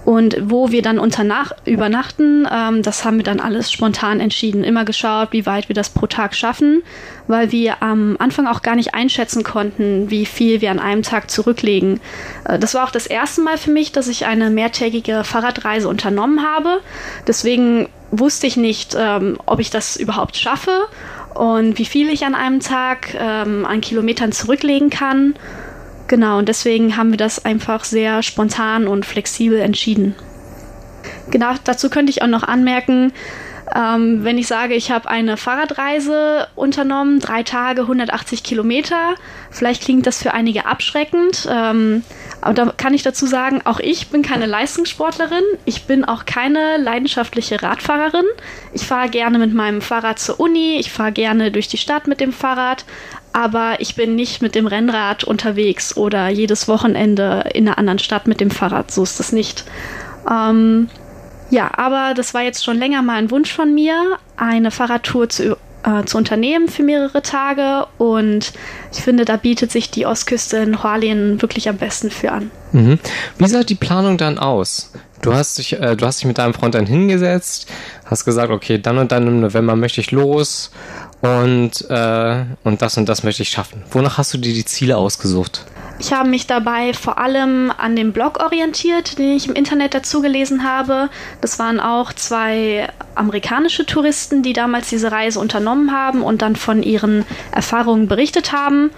und 0.06 0.36
wo 0.42 0.72
wir 0.72 0.82
dann 0.82 0.98
unter 0.98 1.24
Nach 1.24 1.52
übernachten, 1.66 2.48
ähm, 2.52 2.82
das 2.82 3.06
haben 3.06 3.18
wir 3.18 3.24
dann 3.24 3.40
alles 3.40 3.72
spontan 3.72 4.20
entschieden. 4.20 4.64
Immer 4.64 4.84
geschaut, 4.84 5.30
wie 5.32 5.46
weit 5.46 5.70
wir 5.70 5.76
das 5.76 5.90
pro 5.90 6.08
Tag 6.08 6.36
schaffen, 6.36 6.82
weil 7.28 7.52
wir 7.52 7.84
am 7.84 8.16
Anfang 8.20 8.48
auch 8.48 8.62
gar 8.64 8.76
nicht 8.76 8.94
einschätzen 8.96 9.44
konnten, 9.44 10.10
wie 10.10 10.26
viel 10.26 10.62
wir 10.62 10.72
an 10.72 10.80
einem 10.80 11.04
Tag 11.04 11.30
zurücklegen. 11.30 12.00
Äh, 12.46 12.58
das 12.58 12.74
war 12.74 12.86
auch 12.86 12.92
das 12.92 13.06
erste 13.06 13.42
Mal 13.42 13.58
für 13.58 13.72
mich, 13.72 13.92
dass 13.92 14.08
ich 14.08 14.26
eine 14.26 14.50
mehrtägige 14.50 15.24
Fahrradreise 15.24 15.88
unternommen 15.88 16.42
habe. 16.44 16.82
Deswegen 17.28 17.88
wusste 18.10 18.48
ich 18.48 18.58
nicht, 18.58 18.96
ähm, 18.98 19.38
ob 19.46 19.60
ich 19.60 19.70
das 19.70 19.96
überhaupt 19.98 20.36
schaffe 20.36 20.88
und 21.36 21.78
wie 21.78 21.86
viel 21.86 22.10
ich 22.10 22.26
an 22.26 22.36
einem 22.36 22.60
Tag 22.60 23.14
ähm, 23.18 23.66
an 23.66 23.82
Kilometern 23.82 24.32
zurücklegen 24.32 24.90
kann. 24.90 25.36
Genau, 26.12 26.40
und 26.40 26.50
deswegen 26.50 26.98
haben 26.98 27.12
wir 27.12 27.18
das 27.18 27.46
einfach 27.46 27.86
sehr 27.86 28.22
spontan 28.22 28.86
und 28.86 29.06
flexibel 29.06 29.62
entschieden. 29.62 30.14
Genau, 31.30 31.54
dazu 31.64 31.90
könnte 31.90 32.10
ich 32.10 32.22
auch 32.22 32.28
noch 32.28 32.44
anmerken, 32.44 33.14
ähm, 33.74 34.26
wenn 34.26 34.38
ich 34.38 34.46
sage, 34.46 34.74
ich 34.74 34.92
habe 34.92 35.10
eine 35.10 35.38
Fahrradreise 35.38 36.50
unternommen, 36.56 37.22
drei 37.22 37.44
Tage, 37.44 37.84
180 37.84 38.44
Kilometer, 38.44 39.16
vielleicht 39.52 39.84
klingt 39.84 40.06
das 40.06 40.22
für 40.22 40.34
einige 40.34 40.66
abschreckend, 40.66 41.48
ähm, 41.50 42.04
Aber 42.42 42.54
da 42.56 42.74
kann 42.76 42.94
ich 42.94 43.04
dazu 43.04 43.28
sagen, 43.28 43.62
auch 43.66 43.80
ich 43.80 44.08
bin 44.08 44.24
keine 44.24 44.48
Leistungssportlerin. 44.48 45.44
Ich 45.66 45.84
bin 45.86 46.04
auch 46.04 46.26
keine 46.26 46.78
leidenschaftliche 46.78 47.62
Radfahrerin. 47.62 48.26
Ich 48.74 48.86
fahre 48.86 49.10
gerne 49.10 49.38
mit 49.38 49.54
meinem 49.54 49.82
Fahrrad 49.82 50.20
zur 50.20 50.40
Uni. 50.40 50.78
Ich 50.80 50.92
fahre 50.92 51.12
gerne 51.12 51.52
durch 51.52 51.68
die 51.68 51.78
Stadt 51.78 52.08
mit 52.08 52.20
dem 52.20 52.34
Fahrrad. 52.34 52.84
Aber 53.32 53.80
ich 53.80 53.96
bin 53.96 54.16
nicht 54.16 54.42
mit 54.42 54.56
dem 54.56 54.68
Rennrad 54.68 55.24
unterwegs 55.24 55.96
oder 55.96 56.30
jedes 56.30 56.68
Wochenende 56.68 57.50
in 57.54 57.68
einer 57.68 57.78
anderen 57.78 58.00
Stadt 58.00 58.28
mit 58.28 58.42
dem 58.42 58.52
Fahrrad. 58.52 58.92
So 58.92 59.04
ist 59.04 59.20
das 59.20 59.32
nicht. 59.32 59.64
Ähm, 60.30 60.90
ja, 61.52 61.70
aber 61.78 62.14
das 62.16 62.34
war 62.34 62.42
jetzt 62.42 62.64
schon 62.66 62.78
länger 62.78 63.02
mal 63.02 63.18
ein 63.18 63.30
Wunsch 63.30 63.54
von 63.54 63.74
mir, 63.74 64.18
eine 64.36 64.72
Fahrradtour 64.72 65.30
zu 65.30 65.58
äh, 65.84 66.06
zu 66.06 66.18
unternehmen 66.18 66.68
für 66.68 66.84
mehrere 66.84 67.22
Tage. 67.22 67.88
Und 67.98 68.54
ich 68.92 69.02
finde, 69.02 69.26
da 69.26 69.38
bietet 69.38 69.72
sich 69.72 69.92
die 69.92 70.06
Ostküste 70.06 70.58
in 70.58 70.84
Hualien 70.84 71.42
wirklich 71.42 71.70
am 71.70 71.78
besten 71.78 72.12
für 72.12 72.32
an. 72.32 72.52
Mhm. 72.72 73.00
Wie 73.38 73.48
sah 73.48 73.64
die 73.64 73.76
Planung 73.76 74.18
dann 74.18 74.38
aus? 74.38 74.92
Du 75.22 75.34
hast 75.34 75.58
dich, 75.60 75.74
äh, 75.74 75.96
du 75.96 76.06
hast 76.06 76.20
dich 76.20 76.26
mit 76.26 76.40
deinem 76.40 76.54
Freund 76.54 76.74
dann 76.74 76.88
hingesetzt, 76.88 77.68
hast 78.06 78.26
gesagt, 78.26 78.52
okay, 78.52 78.80
dann 78.80 78.98
und 78.98 79.12
dann 79.12 79.28
im 79.28 79.42
November 79.42 79.76
möchte 79.76 80.02
ich 80.02 80.12
los 80.12 80.72
und, 81.22 81.90
äh, 81.90 82.46
und 82.64 82.82
das 82.82 82.98
und 82.98 83.08
das 83.08 83.24
möchte 83.24 83.44
ich 83.44 83.50
schaffen. 83.50 83.84
Wonach 83.92 84.18
hast 84.18 84.34
du 84.34 84.38
dir 84.38 84.54
die 84.54 84.66
Ziele 84.66 84.98
ausgesucht? 84.98 85.66
Ich 86.00 86.12
habe 86.12 86.28
mich 86.28 86.48
dabei 86.48 86.94
vor 86.94 87.20
allem 87.20 87.72
an 87.78 87.96
dem 87.96 88.12
Blog 88.12 88.44
orientiert, 88.44 89.20
den 89.20 89.38
ich 89.38 89.48
im 89.48 89.54
Internet 89.54 89.94
dazu 89.94 90.22
gelesen 90.22 90.64
habe. 90.64 91.10
Das 91.42 91.60
waren 91.60 91.80
auch 91.80 92.12
zwei 92.12 92.90
amerikanische 93.14 93.86
Touristen, 93.86 94.42
die 94.42 94.54
damals 94.54 94.90
diese 94.90 95.12
Reise 95.12 95.40
unternommen 95.40 95.92
haben 95.92 96.24
und 96.24 96.42
dann 96.42 96.56
von 96.56 96.82
ihren 96.82 97.24
Erfahrungen 97.52 98.08
berichtet 98.08 98.52
haben. 98.52 98.90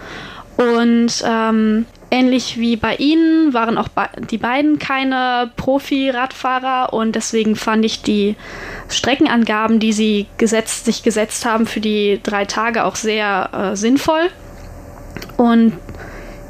Und 0.56 1.24
ähm, 1.28 1.86
ähnlich 2.14 2.60
wie 2.60 2.76
bei 2.76 2.96
Ihnen 2.96 3.54
waren 3.56 3.78
auch 3.78 3.90
die 4.30 4.38
beiden 4.38 4.78
keine 4.78 5.52
Profi-Radfahrer 5.58 6.94
und 6.94 7.16
deswegen 7.16 7.56
fand 7.56 7.84
ich 7.84 8.04
die 8.04 8.36
Streckenangaben, 8.88 9.80
die 9.80 9.94
sie 9.94 10.28
gesetzt, 10.38 10.86
sich 10.86 11.02
gesetzt 11.02 11.46
haben 11.46 11.66
für 11.66 11.80
die 11.80 12.20
drei 12.22 12.46
Tage 12.46 12.86
auch 12.86 12.96
sehr 12.96 13.50
äh, 13.52 13.76
sinnvoll. 13.76 14.30
Und 15.38 15.74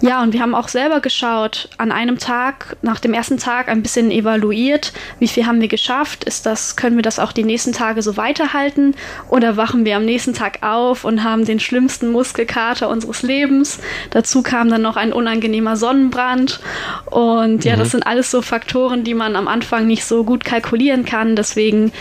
ja, 0.03 0.21
und 0.21 0.33
wir 0.33 0.41
haben 0.41 0.53
auch 0.53 0.67
selber 0.67 0.99
geschaut, 0.99 1.69
an 1.77 1.93
einem 1.93 2.17
Tag, 2.17 2.75
nach 2.81 2.99
dem 2.99 3.13
ersten 3.13 3.37
Tag 3.37 3.69
ein 3.69 3.81
bisschen 3.81 4.11
evaluiert, 4.11 4.91
wie 5.19 5.29
viel 5.29 5.45
haben 5.45 5.61
wir 5.61 5.69
geschafft, 5.69 6.25
ist 6.25 6.45
das, 6.45 6.75
können 6.75 6.97
wir 6.97 7.03
das 7.03 7.19
auch 7.19 7.31
die 7.31 7.45
nächsten 7.45 7.71
Tage 7.71 8.01
so 8.01 8.17
weiterhalten 8.17 8.95
oder 9.29 9.55
wachen 9.55 9.85
wir 9.85 9.95
am 9.95 10.03
nächsten 10.03 10.33
Tag 10.33 10.61
auf 10.61 11.05
und 11.05 11.23
haben 11.23 11.45
den 11.45 11.61
schlimmsten 11.61 12.11
Muskelkater 12.11 12.89
unseres 12.89 13.21
Lebens. 13.21 13.79
Dazu 14.09 14.43
kam 14.43 14.69
dann 14.69 14.81
noch 14.81 14.97
ein 14.97 15.13
unangenehmer 15.13 15.77
Sonnenbrand 15.77 16.59
und 17.05 17.63
ja, 17.63 17.75
mhm. 17.75 17.79
das 17.79 17.91
sind 17.91 18.05
alles 18.05 18.29
so 18.29 18.41
Faktoren, 18.41 19.05
die 19.05 19.13
man 19.13 19.37
am 19.37 19.47
Anfang 19.47 19.87
nicht 19.87 20.03
so 20.03 20.25
gut 20.25 20.43
kalkulieren 20.43 21.05
kann, 21.05 21.37
deswegen 21.37 21.93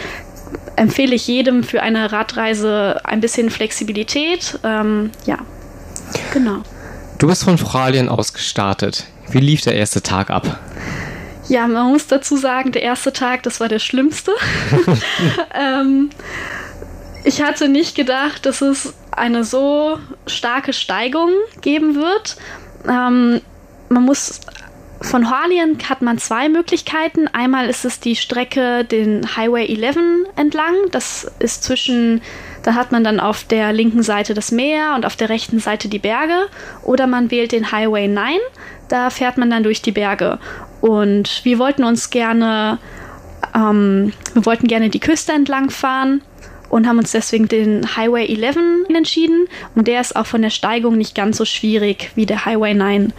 empfehle 0.75 1.15
ich 1.15 1.29
jedem 1.29 1.63
für 1.63 1.83
eine 1.83 2.11
Radreise 2.11 3.01
ein 3.05 3.21
bisschen 3.21 3.49
Flexibilität. 3.49 4.59
Ähm, 4.65 5.13
ja, 5.25 5.39
genau. 6.33 6.63
Du 7.23 7.29
bist 7.29 7.45
von 7.45 7.57
Fralien 7.57 8.09
aus 8.09 8.33
gestartet. 8.33 9.05
Wie 9.29 9.39
lief 9.39 9.61
der 9.61 9.77
erste 9.77 10.03
Tag 10.03 10.29
ab? 10.29 10.59
Ja, 11.47 11.69
man 11.69 11.93
muss 11.93 12.09
dazu 12.09 12.37
sagen, 12.37 12.73
der 12.73 12.83
erste 12.83 13.13
Tag, 13.13 13.45
das 13.45 13.61
war 13.61 13.69
der 13.69 13.79
schlimmste. 13.79 14.33
ähm, 15.55 16.11
ich 17.23 17.41
hatte 17.41 17.69
nicht 17.69 17.95
gedacht, 17.95 18.45
dass 18.45 18.61
es 18.61 18.95
eine 19.13 19.45
so 19.45 20.01
starke 20.27 20.73
Steigung 20.73 21.31
geben 21.61 21.95
wird. 21.95 22.39
Ähm, 22.89 23.41
man 23.89 24.03
muss 24.03 24.41
von 25.03 25.31
Hualien 25.31 25.79
hat 25.89 26.03
man 26.03 26.19
zwei 26.19 26.49
Möglichkeiten. 26.49 27.29
Einmal 27.29 27.69
ist 27.69 27.85
es 27.85 28.01
die 28.01 28.17
Strecke 28.17 28.85
den 28.85 29.37
Highway 29.37 29.67
11 29.67 29.99
entlang. 30.37 30.75
Das 30.91 31.31
ist 31.39 31.65
zwischen 31.65 32.23
da 32.63 32.75
hat 32.75 32.93
man 32.93 33.03
dann 33.03 33.21
auf 33.21 33.45
der 33.45 33.73
linken 33.73 34.03
Seite 34.03 34.35
das 34.35 34.53
Meer 34.53 34.93
und 34.95 35.05
auf 35.05 35.17
der 35.17 35.29
rechten 35.29 35.59
Seite 35.59 35.89
die 35.89 35.99
Berge. 35.99 36.47
Oder 36.83 37.07
man 37.07 37.31
wählt 37.31 37.53
den 37.53 37.73
Highway 37.73 38.09
9, 38.09 38.37
da 38.89 39.11
fährt 39.11 39.37
man 39.37 39.51
dann 39.51 39.65
durch 39.65 39.83
die 39.83 39.93
Berge. 39.93 40.39
Und 40.81 41.45
wir 41.45 41.59
wollten 41.59 41.85
uns 41.85 42.11
gerne, 42.11 42.79
ähm, 43.55 44.13
wir 44.35 44.47
wollten 44.47 44.69
gerne 44.69 44.91
die 44.91 45.01
Küste 45.01 45.33
entlang 45.33 45.71
fahren 45.71 46.23
und 46.69 46.87
haben 46.87 46.99
uns 46.99 47.13
deswegen 47.13 47.49
den 47.49 47.97
Highway 47.97 48.27
11 48.27 48.57
entschieden. 48.95 49.47
Und 49.75 49.89
der 49.89 50.01
ist 50.01 50.15
auch 50.15 50.27
von 50.27 50.43
der 50.43 50.51
Steigung 50.51 50.97
nicht 50.97 51.15
ganz 51.15 51.39
so 51.39 51.45
schwierig 51.45 52.13
wie 52.15 52.27
der 52.27 52.45
Highway 52.45 52.75
9. 52.75 53.13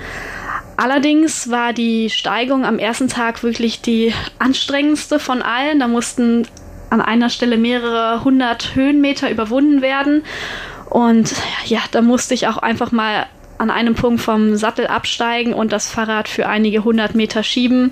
Allerdings 0.75 1.49
war 1.49 1.73
die 1.73 2.09
Steigung 2.09 2.65
am 2.65 2.79
ersten 2.79 3.07
Tag 3.07 3.43
wirklich 3.43 3.81
die 3.81 4.13
anstrengendste 4.39 5.19
von 5.19 5.41
allen. 5.41 5.79
Da 5.79 5.87
mussten 5.87 6.47
an 6.89 7.01
einer 7.01 7.29
Stelle 7.29 7.57
mehrere 7.57 8.23
hundert 8.23 8.75
Höhenmeter 8.75 9.29
überwunden 9.29 9.81
werden. 9.81 10.23
Und 10.89 11.33
ja, 11.65 11.79
da 11.91 12.01
musste 12.01 12.33
ich 12.33 12.47
auch 12.47 12.57
einfach 12.57 12.91
mal 12.91 13.25
an 13.57 13.69
einem 13.69 13.95
Punkt 13.95 14.21
vom 14.21 14.55
Sattel 14.55 14.87
absteigen 14.87 15.53
und 15.53 15.71
das 15.71 15.89
Fahrrad 15.89 16.27
für 16.27 16.47
einige 16.47 16.83
hundert 16.83 17.15
Meter 17.15 17.43
schieben. 17.43 17.91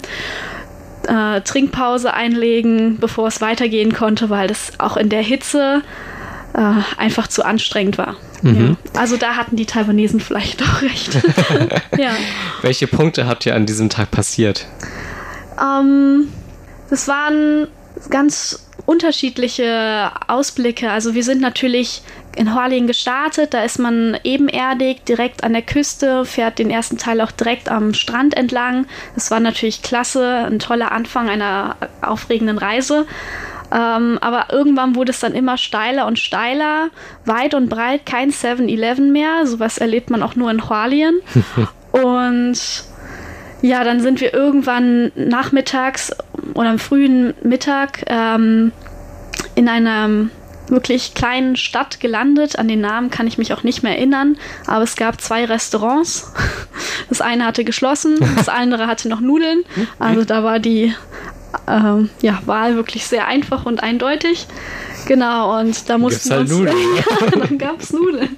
Äh, 1.07 1.41
Trinkpause 1.41 2.13
einlegen, 2.13 2.99
bevor 2.99 3.27
es 3.27 3.41
weitergehen 3.41 3.93
konnte, 3.93 4.29
weil 4.29 4.47
das 4.47 4.73
auch 4.79 4.97
in 4.97 5.09
der 5.09 5.21
Hitze 5.21 5.81
äh, 6.53 6.73
einfach 6.97 7.27
zu 7.27 7.43
anstrengend 7.43 7.97
war. 7.97 8.17
Mhm. 8.41 8.77
Ja. 8.93 8.99
Also 8.99 9.17
da 9.17 9.35
hatten 9.35 9.55
die 9.55 9.65
Taiwanesen 9.65 10.19
vielleicht 10.19 10.61
doch 10.61 10.81
recht. 10.81 11.15
ja. 11.97 12.11
Welche 12.61 12.87
Punkte 12.87 13.27
habt 13.27 13.45
ihr 13.45 13.55
an 13.55 13.65
diesem 13.65 13.89
Tag 13.89 14.11
passiert? 14.11 14.67
Ähm, 15.61 16.27
das 16.89 17.07
waren 17.07 17.67
ganz 18.09 18.67
unterschiedliche 18.85 20.11
Ausblicke. 20.27 20.89
Also 20.89 21.13
wir 21.13 21.23
sind 21.23 21.41
natürlich 21.41 22.01
in 22.35 22.55
Hualien 22.55 22.87
gestartet, 22.87 23.53
da 23.53 23.63
ist 23.63 23.77
man 23.77 24.17
ebenerdig, 24.23 25.03
direkt 25.05 25.43
an 25.43 25.53
der 25.53 25.61
Küste, 25.61 26.25
fährt 26.25 26.59
den 26.59 26.69
ersten 26.69 26.97
Teil 26.97 27.21
auch 27.21 27.31
direkt 27.31 27.69
am 27.69 27.93
Strand 27.93 28.35
entlang. 28.35 28.85
Das 29.15 29.31
war 29.31 29.39
natürlich 29.39 29.81
klasse, 29.81 30.45
ein 30.45 30.59
toller 30.59 30.91
Anfang 30.91 31.29
einer 31.29 31.75
aufregenden 32.01 32.57
Reise. 32.57 33.05
Ähm, 33.71 34.17
aber 34.21 34.47
irgendwann 34.51 34.95
wurde 34.95 35.11
es 35.11 35.19
dann 35.19 35.33
immer 35.33 35.57
steiler 35.57 36.05
und 36.05 36.19
steiler, 36.19 36.89
weit 37.25 37.53
und 37.53 37.69
breit, 37.69 38.05
kein 38.05 38.31
7-Eleven 38.31 39.11
mehr. 39.11 39.45
Sowas 39.45 39.77
erlebt 39.77 40.09
man 40.09 40.23
auch 40.23 40.35
nur 40.35 40.51
in 40.51 40.69
Hualien. 40.69 41.21
und 41.91 42.59
ja, 43.61 43.83
dann 43.83 44.01
sind 44.01 44.21
wir 44.21 44.33
irgendwann 44.33 45.11
nachmittags 45.15 46.11
oder 46.53 46.69
am 46.69 46.79
frühen 46.79 47.33
Mittag 47.43 48.03
ähm, 48.07 48.71
in 49.55 49.69
einer 49.69 50.09
wirklich 50.67 51.13
kleinen 51.13 51.55
Stadt 51.55 51.99
gelandet. 51.99 52.57
An 52.57 52.67
den 52.67 52.81
Namen 52.81 53.11
kann 53.11 53.27
ich 53.27 53.37
mich 53.37 53.53
auch 53.53 53.63
nicht 53.63 53.83
mehr 53.83 53.97
erinnern, 53.97 54.37
aber 54.65 54.83
es 54.83 54.95
gab 54.95 55.21
zwei 55.21 55.45
Restaurants. 55.45 56.33
Das 57.09 57.19
eine 57.19 57.45
hatte 57.45 57.65
geschlossen, 57.65 58.15
das 58.37 58.47
andere 58.49 58.87
hatte 58.87 59.09
noch 59.09 59.19
Nudeln. 59.19 59.63
Also 59.99 60.23
da 60.23 60.45
war 60.45 60.59
die 60.59 60.93
ähm, 61.71 62.09
ja, 62.21 62.39
Wahl 62.45 62.75
wirklich 62.75 63.05
sehr 63.05 63.27
einfach 63.27 63.65
und 63.65 63.81
eindeutig. 63.81 64.47
Genau, 65.07 65.59
und 65.59 65.89
da 65.89 65.97
mussten 65.97 66.29
wir 66.29 66.37
halt 66.37 66.49
uns. 66.49 66.59
Nudeln. 66.59 66.77
ja, 66.95 67.27
dann 67.39 67.57
gab 67.57 67.81
es 67.81 67.91
Nudeln. 67.91 68.29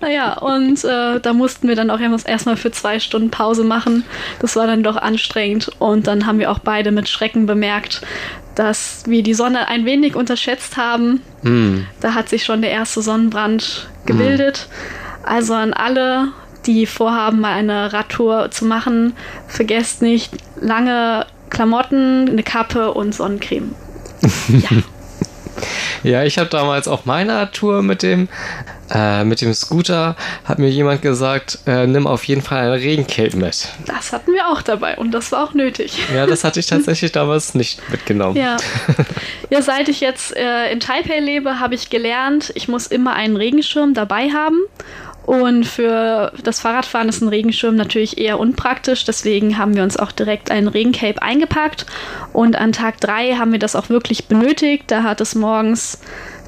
Naja, 0.00 0.38
und 0.38 0.84
äh, 0.84 1.20
da 1.20 1.32
mussten 1.32 1.68
wir 1.68 1.76
dann 1.76 1.90
auch 1.90 2.00
erstmal 2.00 2.56
für 2.56 2.70
zwei 2.72 2.98
Stunden 2.98 3.30
Pause 3.30 3.64
machen. 3.64 4.04
Das 4.40 4.56
war 4.56 4.66
dann 4.66 4.82
doch 4.82 4.96
anstrengend. 4.96 5.70
Und 5.78 6.06
dann 6.06 6.26
haben 6.26 6.38
wir 6.38 6.50
auch 6.50 6.58
beide 6.58 6.90
mit 6.90 7.08
Schrecken 7.08 7.46
bemerkt, 7.46 8.02
dass 8.54 9.02
wir 9.06 9.22
die 9.22 9.34
Sonne 9.34 9.68
ein 9.68 9.84
wenig 9.84 10.16
unterschätzt 10.16 10.76
haben. 10.76 11.20
Mm. 11.42 11.78
Da 12.00 12.14
hat 12.14 12.28
sich 12.28 12.44
schon 12.44 12.62
der 12.62 12.70
erste 12.70 13.02
Sonnenbrand 13.02 13.88
gebildet. 14.06 14.68
Mm. 14.68 15.26
Also 15.26 15.54
an 15.54 15.72
alle, 15.72 16.28
die 16.66 16.86
vorhaben, 16.86 17.40
mal 17.40 17.54
eine 17.54 17.92
Radtour 17.92 18.50
zu 18.50 18.64
machen, 18.64 19.14
vergesst 19.48 20.02
nicht 20.02 20.32
lange 20.60 21.26
Klamotten, 21.54 22.28
eine 22.28 22.42
Kappe 22.42 22.92
und 22.92 23.14
Sonnencreme. 23.14 23.74
Ja. 24.48 24.68
ja, 26.02 26.24
ich 26.24 26.38
habe 26.38 26.50
damals 26.50 26.88
auf 26.88 27.06
meiner 27.06 27.50
Tour 27.52 27.82
mit 27.82 28.02
dem 28.02 28.28
äh, 28.90 29.24
mit 29.24 29.40
dem 29.40 29.54
Scooter 29.54 30.14
hat 30.44 30.58
mir 30.58 30.68
jemand 30.68 31.00
gesagt, 31.00 31.58
äh, 31.66 31.86
nimm 31.86 32.06
auf 32.06 32.24
jeden 32.24 32.42
Fall 32.42 32.66
ein 32.66 32.72
Regencape 32.72 33.36
mit. 33.36 33.68
Das 33.86 34.12
hatten 34.12 34.32
wir 34.32 34.48
auch 34.48 34.62
dabei 34.62 34.96
und 34.98 35.12
das 35.12 35.32
war 35.32 35.44
auch 35.44 35.54
nötig. 35.54 35.98
Ja, 36.14 36.26
das 36.26 36.44
hatte 36.44 36.60
ich 36.60 36.66
tatsächlich 36.66 37.12
damals 37.12 37.54
nicht 37.54 37.80
mitgenommen. 37.90 38.36
Ja, 38.36 38.56
ja 39.50 39.62
seit 39.62 39.88
ich 39.88 40.00
jetzt 40.00 40.36
äh, 40.36 40.70
in 40.70 40.80
Taipei 40.80 41.20
lebe, 41.20 41.60
habe 41.60 41.74
ich 41.74 41.88
gelernt, 41.88 42.52
ich 42.54 42.68
muss 42.68 42.86
immer 42.86 43.14
einen 43.14 43.36
Regenschirm 43.36 43.94
dabei 43.94 44.30
haben 44.30 44.58
und 45.26 45.64
für 45.64 46.32
das 46.42 46.60
Fahrradfahren 46.60 47.08
ist 47.08 47.22
ein 47.22 47.28
Regenschirm 47.28 47.76
natürlich 47.76 48.18
eher 48.18 48.38
unpraktisch. 48.38 49.04
Deswegen 49.04 49.56
haben 49.56 49.74
wir 49.74 49.82
uns 49.82 49.96
auch 49.96 50.12
direkt 50.12 50.50
einen 50.50 50.68
Regencape 50.68 51.22
eingepackt. 51.22 51.86
Und 52.34 52.56
an 52.56 52.72
Tag 52.72 53.00
3 53.00 53.36
haben 53.36 53.52
wir 53.52 53.58
das 53.58 53.74
auch 53.74 53.88
wirklich 53.88 54.26
benötigt. 54.26 54.84
Da 54.88 55.02
hat 55.02 55.22
es 55.22 55.34
morgens 55.34 56.00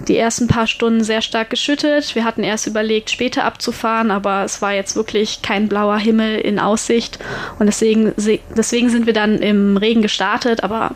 die 0.09 0.19
ersten 0.19 0.47
paar 0.47 0.67
Stunden 0.67 1.05
sehr 1.05 1.23
stark 1.23 1.49
geschüttet. 1.49 2.15
Wir 2.15 2.25
hatten 2.25 2.45
erst 2.45 2.67
überlegt, 2.67 3.11
später 3.11 3.45
abzufahren, 3.45 4.11
aber 4.11 4.45
es 4.45 4.61
war 4.61 4.75
jetzt 4.75 4.95
wirklich 4.95 5.41
kein 5.41 5.69
blauer 5.69 5.97
Himmel 5.97 6.39
in 6.39 6.59
Aussicht. 6.59 7.19
Und 7.59 7.67
deswegen, 7.67 8.13
deswegen 8.55 8.91
sind 8.91 9.07
wir 9.07 9.15
dann 9.15 9.39
im 9.39 9.79
Regen 9.79 10.03
gestartet, 10.03 10.63
aber 10.63 10.95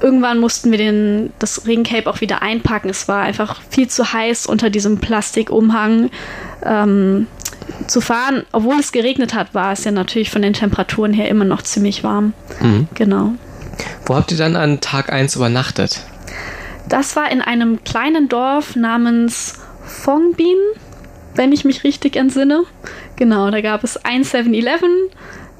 irgendwann 0.00 0.38
mussten 0.38 0.70
wir 0.70 0.78
den, 0.78 1.32
das 1.38 1.66
Regencape 1.66 2.08
auch 2.08 2.20
wieder 2.20 2.42
einpacken. 2.42 2.88
Es 2.88 3.08
war 3.08 3.22
einfach 3.22 3.60
viel 3.70 3.88
zu 3.88 4.12
heiß 4.12 4.46
unter 4.46 4.70
diesem 4.70 4.98
Plastikumhang. 4.98 6.10
Ähm, 6.64 7.26
zu 7.86 8.00
fahren, 8.00 8.44
obwohl 8.52 8.78
es 8.78 8.92
geregnet 8.92 9.34
hat, 9.34 9.54
war 9.54 9.72
es 9.72 9.84
ja 9.84 9.90
natürlich 9.90 10.30
von 10.30 10.42
den 10.42 10.52
Temperaturen 10.52 11.12
her 11.12 11.28
immer 11.28 11.44
noch 11.44 11.62
ziemlich 11.62 12.04
warm. 12.04 12.34
Mhm. 12.60 12.88
Genau. 12.94 13.32
Wo 14.06 14.14
habt 14.14 14.30
ihr 14.32 14.38
dann 14.38 14.56
an 14.56 14.80
Tag 14.80 15.12
1 15.12 15.36
übernachtet? 15.36 16.00
Das 16.88 17.16
war 17.16 17.30
in 17.30 17.40
einem 17.40 17.82
kleinen 17.84 18.28
Dorf 18.28 18.76
namens 18.76 19.54
Fongbin, 19.84 20.56
wenn 21.34 21.52
ich 21.52 21.64
mich 21.64 21.84
richtig 21.84 22.16
entsinne. 22.16 22.64
Genau, 23.16 23.50
da 23.50 23.60
gab 23.60 23.84
es 23.84 23.96
ein 24.04 24.24
7-Eleven, 24.24 24.90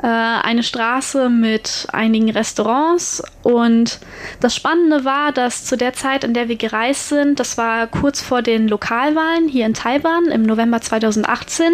äh, 0.03 0.07
eine 0.07 0.63
Straße 0.63 1.31
mit 1.31 1.87
einigen 1.93 2.31
Restaurants. 2.31 3.23
Und 3.43 4.01
das 4.41 4.57
Spannende 4.57 5.05
war, 5.05 5.31
dass 5.31 5.65
zu 5.65 5.77
der 5.77 5.93
Zeit, 5.93 6.25
in 6.25 6.35
der 6.35 6.49
wir 6.49 6.57
gereist 6.57 7.09
sind, 7.09 7.39
das 7.39 7.57
war 7.57 7.87
kurz 7.87 8.21
vor 8.21 8.43
den 8.43 8.67
Lokalwahlen 8.67 9.49
hier 9.49 9.67
in 9.67 9.75
Taiwan 9.75 10.27
im 10.27 10.43
November 10.43 10.81
2018. 10.81 11.73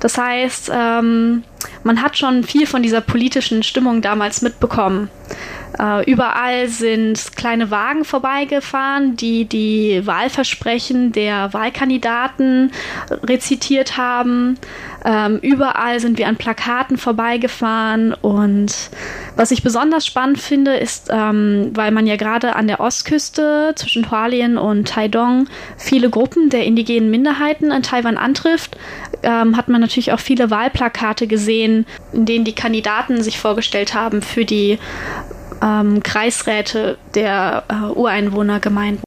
Das 0.00 0.18
heißt, 0.18 0.70
ähm, 0.74 1.44
man 1.82 2.02
hat 2.02 2.18
schon 2.18 2.44
viel 2.44 2.66
von 2.66 2.82
dieser 2.82 3.00
politischen 3.00 3.62
Stimmung 3.62 4.02
damals 4.02 4.42
mitbekommen. 4.42 5.08
Äh, 5.78 6.10
überall 6.10 6.68
sind 6.68 7.36
kleine 7.36 7.70
Wagen 7.70 8.04
vorbeigefahren, 8.04 9.16
die 9.16 9.44
die 9.44 10.02
Wahlversprechen 10.04 11.12
der 11.12 11.52
Wahlkandidaten 11.52 12.72
rezitiert 13.22 13.96
haben. 13.96 14.58
Ähm, 15.04 15.38
überall 15.42 16.00
sind 16.00 16.18
wir 16.18 16.28
an 16.28 16.36
Plakaten 16.36 16.96
vorbeigefahren 16.96 18.14
und 18.14 18.74
was 19.36 19.50
ich 19.50 19.62
besonders 19.62 20.06
spannend 20.06 20.40
finde, 20.40 20.76
ist, 20.76 21.10
ähm, 21.12 21.70
weil 21.74 21.90
man 21.90 22.06
ja 22.06 22.16
gerade 22.16 22.56
an 22.56 22.66
der 22.66 22.80
Ostküste 22.80 23.72
zwischen 23.76 24.10
Hualien 24.10 24.56
und 24.56 24.88
Taidong 24.88 25.46
viele 25.76 26.10
Gruppen 26.10 26.48
der 26.48 26.64
indigenen 26.64 27.10
Minderheiten 27.10 27.70
in 27.70 27.82
Taiwan 27.82 28.16
antrifft, 28.16 28.76
ähm, 29.22 29.56
hat 29.56 29.68
man 29.68 29.80
natürlich 29.80 30.12
auch 30.12 30.20
viele 30.20 30.50
Wahlplakate 30.50 31.26
gesehen, 31.26 31.86
in 32.12 32.24
denen 32.24 32.44
die 32.44 32.54
Kandidaten 32.54 33.22
sich 33.22 33.38
vorgestellt 33.38 33.94
haben 33.94 34.22
für 34.22 34.44
die 34.44 34.78
ähm, 35.62 36.02
Kreisräte 36.02 36.98
der 37.14 37.64
äh, 37.68 37.92
Ureinwohnergemeinden. 37.92 39.04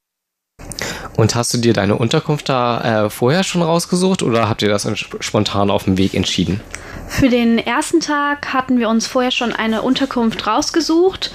Und 1.16 1.36
hast 1.36 1.54
du 1.54 1.58
dir 1.58 1.74
deine 1.74 1.96
Unterkunft 1.96 2.48
da 2.48 3.06
äh, 3.06 3.10
vorher 3.10 3.44
schon 3.44 3.62
rausgesucht 3.62 4.24
oder 4.24 4.48
habt 4.48 4.62
ihr 4.62 4.70
das 4.70 4.88
spontan 5.20 5.70
auf 5.70 5.84
dem 5.84 5.98
Weg 5.98 6.14
entschieden? 6.14 6.62
Für 7.10 7.28
den 7.28 7.58
ersten 7.58 8.00
Tag 8.00 8.54
hatten 8.54 8.80
wir 8.80 8.88
uns 8.88 9.08
vorher 9.08 9.32
schon 9.32 9.52
eine 9.52 9.82
Unterkunft 9.82 10.48
rausgesucht, 10.48 11.32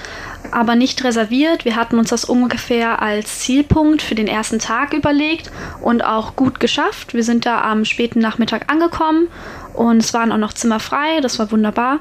aber 0.51 0.77
nicht 0.77 1.05
reserviert. 1.05 1.65
Wir 1.65 1.77
hatten 1.77 1.99
uns 1.99 2.11
das 2.11 2.25
ungefähr 2.25 3.03
als 3.03 3.41
Zielpunkt 3.41 4.03
für 4.03 4.15
den 4.15 4.29
ersten 4.29 4.59
Tag 4.59 4.93
überlegt 4.93 5.51
und 5.81 6.05
auch 6.05 6.37
gut 6.37 6.61
geschafft. 6.61 7.15
Wir 7.15 7.25
sind 7.25 7.47
da 7.47 7.63
am 7.63 7.85
späten 7.85 8.21
Nachmittag 8.21 8.71
angekommen 8.71 9.29
und 9.75 9.99
es 9.99 10.15
waren 10.15 10.31
auch 10.33 10.39
noch 10.39 10.53
Zimmer 10.53 10.81
frei, 10.81 11.21
das 11.21 11.39
war 11.39 11.51
wunderbar. 11.51 11.99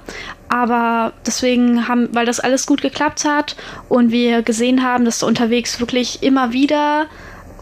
Aber 0.50 1.14
deswegen 1.26 1.88
haben, 1.88 2.10
weil 2.14 2.26
das 2.26 2.40
alles 2.40 2.68
gut 2.68 2.82
geklappt 2.82 3.26
hat 3.26 3.56
und 3.90 4.12
wir 4.12 4.44
gesehen 4.44 4.84
haben, 4.84 5.06
dass 5.06 5.24
unterwegs 5.24 5.80
wirklich 5.80 6.22
immer 6.22 6.54
wieder 6.54 7.08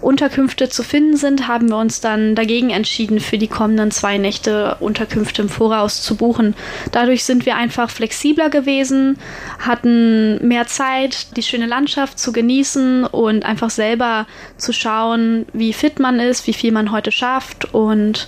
Unterkünfte 0.02 0.70
zu 0.70 0.84
finden 0.84 1.16
sind, 1.16 1.48
haben 1.48 1.70
wir 1.70 1.78
uns 1.78 2.02
dann 2.02 2.36
dagegen 2.36 2.70
entschieden, 2.72 3.20
für 3.20 3.38
die 3.38 3.48
kommenden 3.48 3.92
zwei 3.92 4.18
Nächte 4.18 4.78
Unterkünfte 4.80 5.44
im 5.44 5.50
Voraus 5.50 6.02
zu 6.02 6.16
buchen. 6.16 6.56
Dadurch 6.92 7.24
sind 7.24 7.46
wir 7.46 7.56
einfach 7.56 7.90
flexibler 7.90 8.50
gewesen, 8.50 9.18
hatten 9.60 10.46
mehr 10.46 10.68
Zeit, 10.68 11.38
die 11.38 11.44
schöne 11.44 11.68
Landschaft 11.68 12.20
zu 12.20 12.32
genießen 12.32 13.06
und 13.06 13.46
einfach 13.46 13.70
selber 13.70 14.26
zu 14.58 14.74
schauen, 14.74 15.46
wie 15.54 15.74
fit 15.74 16.00
man 16.00 16.20
ist, 16.20 16.48
wie 16.48 16.54
viel 16.54 16.72
man 16.72 16.92
heute 16.92 17.12
schafft 17.12 17.74
und 17.74 18.28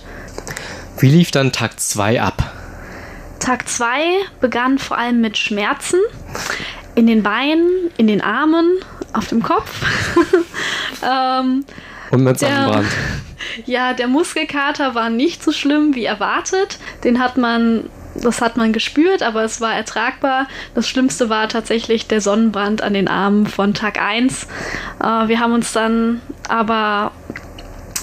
wie 0.98 1.08
lief 1.08 1.30
dann 1.32 1.52
Tag 1.52 1.80
2 1.80 2.22
ab? 2.22 2.52
Tag 3.40 3.68
2 3.68 3.86
begann 4.40 4.78
vor 4.78 4.96
allem 4.96 5.20
mit 5.20 5.36
Schmerzen 5.36 5.98
in 6.94 7.06
den 7.06 7.22
Beinen, 7.22 7.68
in 7.96 8.06
den 8.06 8.20
Armen, 8.20 8.78
auf 9.12 9.28
dem 9.28 9.42
Kopf. 9.42 9.70
ähm, 11.02 11.64
Und 12.10 12.24
mit 12.24 12.38
Sonnenbrand. 12.38 12.86
Ja, 13.66 13.92
der 13.92 14.08
Muskelkater 14.08 14.94
war 14.94 15.10
nicht 15.10 15.44
so 15.44 15.52
schlimm 15.52 15.94
wie 15.94 16.04
erwartet. 16.04 16.78
Den 17.04 17.20
hat 17.20 17.36
man, 17.36 17.90
das 18.14 18.40
hat 18.40 18.56
man 18.56 18.72
gespürt, 18.72 19.22
aber 19.22 19.44
es 19.44 19.60
war 19.60 19.74
ertragbar. 19.74 20.48
Das 20.74 20.88
Schlimmste 20.88 21.28
war 21.28 21.48
tatsächlich 21.48 22.08
der 22.08 22.20
Sonnenbrand 22.20 22.82
an 22.82 22.94
den 22.94 23.06
Armen 23.06 23.46
von 23.46 23.74
Tag 23.74 24.00
1. 24.00 24.44
Äh, 25.00 25.28
wir 25.28 25.40
haben 25.40 25.52
uns 25.52 25.72
dann 25.72 26.20
aber 26.48 27.12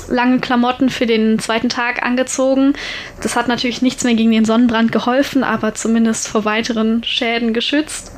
lange 0.07 0.39
Klamotten 0.39 0.89
für 0.89 1.05
den 1.05 1.39
zweiten 1.39 1.69
Tag 1.69 2.03
angezogen. 2.03 2.73
Das 3.21 3.35
hat 3.35 3.47
natürlich 3.47 3.81
nichts 3.81 4.03
mehr 4.03 4.13
gegen 4.13 4.31
den 4.31 4.45
Sonnenbrand 4.45 4.91
geholfen, 4.91 5.43
aber 5.43 5.73
zumindest 5.73 6.27
vor 6.27 6.45
weiteren 6.45 7.03
Schäden 7.03 7.53
geschützt. 7.53 8.11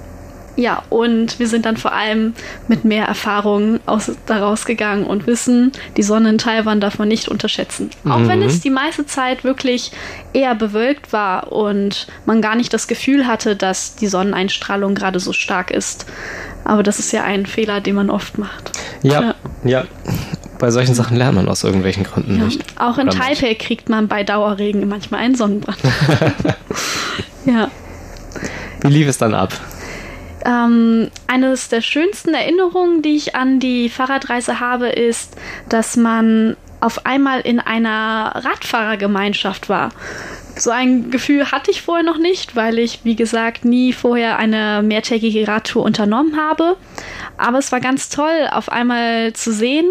Ja, 0.56 0.84
und 0.90 1.40
wir 1.40 1.48
sind 1.48 1.66
dann 1.66 1.78
vor 1.78 1.94
allem 1.94 2.34
mit 2.68 2.86
mehr 2.86 3.06
Erfahrung 3.06 3.80
aus, 3.88 4.12
daraus 4.28 4.66
gegangen 4.66 5.06
und 5.06 5.26
wissen, 5.26 5.72
die 5.98 6.04
Sonne 6.04 6.30
in 6.30 6.38
Taiwan 6.38 6.80
darf 6.80 7.00
man 7.00 7.08
nicht 7.08 7.28
unterschätzen. 7.28 7.90
Mhm. 8.04 8.12
Auch 8.12 8.28
wenn 8.28 8.42
es 8.44 8.62
die 8.62 8.70
meiste 8.70 9.06
Zeit 9.06 9.44
wirklich 9.44 9.92
eher 10.32 10.54
bewölkt 10.54 11.12
war 11.12 11.52
und 11.52 12.08
man 12.26 12.42
gar 12.42 12.56
nicht 12.56 12.72
das 12.74 12.88
Gefühl 12.88 13.26
hatte, 13.26 13.56
dass 13.56 13.96
die 13.96 14.08
Sonneneinstrahlung 14.08 14.94
gerade 14.94 15.20
so 15.20 15.34
stark 15.34 15.72
ist. 15.72 16.06
Aber 16.66 16.84
das 16.84 17.00
ist 17.00 17.12
ja 17.12 17.24
ein 17.24 17.46
Fehler, 17.46 17.82
den 17.82 17.96
man 17.96 18.10
oft 18.10 18.38
macht. 18.38 18.72
Ja, 19.02 19.22
ja. 19.22 19.36
ja. 19.64 19.84
Bei 20.60 20.70
solchen 20.72 20.94
Sachen 20.94 21.18
lernt 21.18 21.36
man 21.36 21.50
aus 21.50 21.64
irgendwelchen 21.64 22.04
Gründen 22.04 22.38
ja. 22.38 22.46
nicht. 22.46 22.64
Auch 22.80 22.98
in 22.98 23.10
Taipei 23.10 23.56
kriegt 23.56 23.90
man 23.90 24.08
bei 24.08 24.24
Dauerregen 24.24 24.88
manchmal 24.88 25.22
einen 25.22 25.36
Sonnenbrand. 25.36 25.80
ja. 27.46 27.70
Wie 28.82 28.88
lief 28.88 29.08
es 29.08 29.18
dann 29.18 29.34
ab? 29.34 29.52
Ähm, 30.46 31.10
eines 31.28 31.70
der 31.70 31.82
schönsten 31.82 32.34
Erinnerungen, 32.34 33.02
die 33.02 33.16
ich 33.16 33.36
an 33.36 33.60
die 33.60 33.90
Fahrradreise 33.90 34.60
habe, 34.60 34.90
ist, 34.90 35.36
dass 35.70 35.96
man 35.96 36.58
auf 36.82 37.06
einmal 37.06 37.42
in 37.42 37.60
einer 37.60 38.34
Radfahrergemeinschaft 38.36 39.70
war. 39.70 39.92
So 40.56 40.70
ein 40.70 41.10
Gefühl 41.10 41.52
hatte 41.52 41.72
ich 41.72 41.82
vorher 41.82 42.04
noch 42.04 42.20
nicht, 42.20 42.56
weil 42.56 42.78
ich, 42.78 43.00
wie 43.04 43.16
gesagt, 43.16 43.66
nie 43.66 43.92
vorher 43.92 44.38
eine 44.38 44.84
mehrtägige 44.84 45.48
Radtour 45.48 45.84
unternommen 45.84 46.38
habe. 46.38 46.78
Aber 47.38 47.58
es 47.58 47.72
war 47.72 47.80
ganz 47.80 48.10
toll, 48.10 48.48
auf 48.52 48.70
einmal 48.70 49.34
zu 49.34 49.52
sehen, 49.52 49.88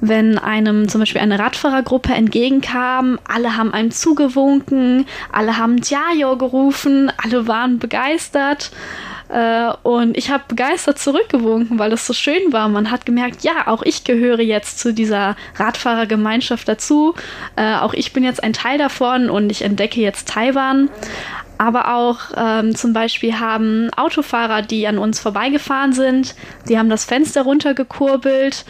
wenn 0.00 0.38
einem 0.38 0.88
zum 0.88 1.00
Beispiel 1.00 1.20
eine 1.20 1.38
Radfahrergruppe 1.38 2.14
entgegenkam, 2.14 3.18
alle 3.28 3.56
haben 3.56 3.74
einem 3.74 3.90
zugewunken, 3.90 5.06
alle 5.30 5.58
haben 5.58 5.82
Tiayo 5.82 6.38
gerufen, 6.38 7.12
alle 7.22 7.46
waren 7.46 7.78
begeistert. 7.78 8.70
Äh, 9.28 9.72
und 9.82 10.16
ich 10.16 10.30
habe 10.30 10.44
begeistert 10.48 10.98
zurückgewunken, 10.98 11.78
weil 11.78 11.92
es 11.92 12.06
so 12.06 12.12
schön 12.12 12.52
war. 12.52 12.68
Man 12.68 12.90
hat 12.90 13.06
gemerkt, 13.06 13.42
ja, 13.42 13.66
auch 13.66 13.82
ich 13.82 14.04
gehöre 14.04 14.40
jetzt 14.40 14.78
zu 14.78 14.92
dieser 14.92 15.36
Radfahrergemeinschaft 15.56 16.68
dazu. 16.68 17.14
Äh, 17.56 17.76
auch 17.76 17.94
ich 17.94 18.12
bin 18.12 18.24
jetzt 18.24 18.42
ein 18.42 18.52
Teil 18.52 18.78
davon 18.78 19.30
und 19.30 19.50
ich 19.50 19.62
entdecke 19.62 20.00
jetzt 20.00 20.28
Taiwan. 20.28 20.90
Aber 21.58 21.94
auch 21.94 22.18
ähm, 22.36 22.74
zum 22.74 22.92
Beispiel 22.92 23.40
haben 23.40 23.90
Autofahrer, 23.96 24.62
die 24.62 24.86
an 24.86 24.98
uns 24.98 25.20
vorbeigefahren 25.20 25.92
sind, 25.94 26.34
die 26.68 26.78
haben 26.78 26.90
das 26.90 27.06
Fenster 27.06 27.42
runtergekurbelt 27.42 28.66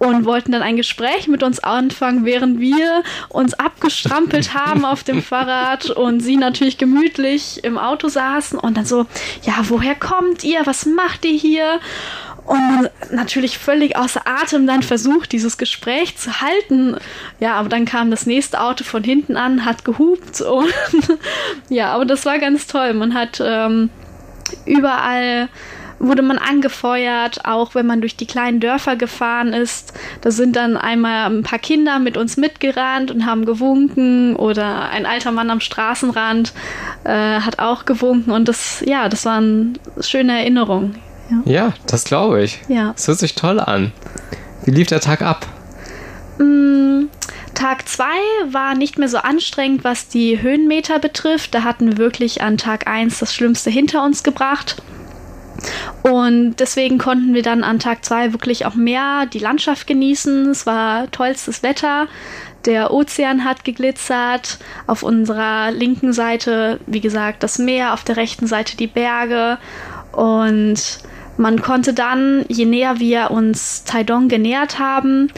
und 0.00 0.24
wollten 0.24 0.52
dann 0.52 0.62
ein 0.62 0.78
Gespräch 0.78 1.28
mit 1.28 1.42
uns 1.42 1.60
anfangen, 1.60 2.24
während 2.24 2.58
wir 2.58 3.02
uns 3.28 3.52
abgestrampelt 3.52 4.54
haben 4.54 4.86
auf 4.86 5.04
dem 5.04 5.22
Fahrrad 5.22 5.90
und 5.90 6.20
sie 6.20 6.38
natürlich 6.38 6.78
gemütlich 6.78 7.62
im 7.64 7.76
Auto 7.76 8.08
saßen 8.08 8.58
und 8.58 8.78
dann 8.78 8.86
so, 8.86 9.06
ja, 9.42 9.54
woher 9.68 9.94
kommt 9.94 10.42
ihr? 10.42 10.62
Was 10.64 10.86
macht 10.86 11.26
ihr 11.26 11.36
hier? 11.36 11.80
Und 12.46 12.90
natürlich 13.12 13.58
völlig 13.58 13.96
außer 13.96 14.22
Atem 14.26 14.66
dann 14.66 14.82
versucht, 14.82 15.32
dieses 15.32 15.58
Gespräch 15.58 16.16
zu 16.16 16.40
halten. 16.40 16.96
Ja, 17.38 17.54
aber 17.56 17.68
dann 17.68 17.84
kam 17.84 18.10
das 18.10 18.24
nächste 18.24 18.62
Auto 18.62 18.84
von 18.84 19.04
hinten 19.04 19.36
an, 19.36 19.66
hat 19.66 19.84
gehupt 19.84 20.40
und 20.40 20.72
ja, 21.68 21.92
aber 21.92 22.06
das 22.06 22.24
war 22.24 22.38
ganz 22.38 22.66
toll. 22.66 22.94
Man 22.94 23.12
hat 23.12 23.42
ähm, 23.44 23.90
überall 24.64 25.50
wurde 26.00 26.22
man 26.22 26.38
angefeuert, 26.38 27.44
auch 27.44 27.74
wenn 27.74 27.86
man 27.86 28.00
durch 28.00 28.16
die 28.16 28.26
kleinen 28.26 28.58
Dörfer 28.58 28.96
gefahren 28.96 29.52
ist. 29.52 29.92
Da 30.22 30.30
sind 30.30 30.56
dann 30.56 30.76
einmal 30.76 31.30
ein 31.30 31.42
paar 31.42 31.58
Kinder 31.58 31.98
mit 31.98 32.16
uns 32.16 32.36
mitgerannt 32.36 33.10
und 33.10 33.26
haben 33.26 33.44
gewunken 33.44 34.34
oder 34.34 34.88
ein 34.90 35.06
alter 35.06 35.30
Mann 35.30 35.50
am 35.50 35.60
Straßenrand 35.60 36.52
äh, 37.04 37.40
hat 37.40 37.58
auch 37.58 37.84
gewunken 37.84 38.32
und 38.32 38.48
das, 38.48 38.82
ja, 38.86 39.08
das 39.08 39.24
waren 39.26 39.78
schöne 40.00 40.38
Erinnerungen. 40.38 40.96
Ja, 41.44 41.52
ja 41.52 41.72
das 41.86 42.04
glaube 42.04 42.42
ich. 42.42 42.60
Ja. 42.68 42.92
Das 42.92 43.06
hört 43.06 43.18
sich 43.18 43.34
toll 43.34 43.60
an. 43.60 43.92
Wie 44.64 44.70
lief 44.70 44.88
der 44.88 45.00
Tag 45.00 45.20
ab? 45.20 45.46
Mm, 46.38 47.04
Tag 47.54 47.86
2 47.86 48.04
war 48.50 48.74
nicht 48.74 48.98
mehr 48.98 49.08
so 49.08 49.18
anstrengend, 49.18 49.84
was 49.84 50.08
die 50.08 50.40
Höhenmeter 50.40 50.98
betrifft. 50.98 51.54
Da 51.54 51.62
hatten 51.62 51.86
wir 51.88 51.98
wirklich 51.98 52.40
an 52.40 52.56
Tag 52.56 52.86
1 52.86 53.18
das 53.18 53.34
Schlimmste 53.34 53.68
hinter 53.68 54.02
uns 54.02 54.22
gebracht. 54.22 54.82
Und 56.02 56.56
deswegen 56.56 56.98
konnten 56.98 57.34
wir 57.34 57.42
dann 57.42 57.62
an 57.62 57.78
Tag 57.78 58.04
2 58.04 58.32
wirklich 58.32 58.66
auch 58.66 58.74
mehr 58.74 59.26
die 59.26 59.38
Landschaft 59.38 59.86
genießen. 59.86 60.50
Es 60.50 60.66
war 60.66 61.10
tollstes 61.10 61.62
Wetter. 61.62 62.06
Der 62.64 62.92
Ozean 62.92 63.44
hat 63.44 63.64
geglitzert. 63.64 64.58
Auf 64.86 65.02
unserer 65.02 65.70
linken 65.70 66.12
Seite, 66.12 66.80
wie 66.86 67.00
gesagt, 67.00 67.42
das 67.42 67.58
Meer, 67.58 67.92
auf 67.92 68.04
der 68.04 68.16
rechten 68.16 68.46
Seite 68.46 68.76
die 68.76 68.86
Berge. 68.86 69.58
Und 70.12 71.00
man 71.36 71.62
konnte 71.62 71.94
dann, 71.94 72.44
je 72.48 72.66
näher 72.66 72.98
wir 72.98 73.30
uns 73.30 73.84
Taidong 73.84 74.28
genähert 74.28 74.78
haben, 74.78 75.32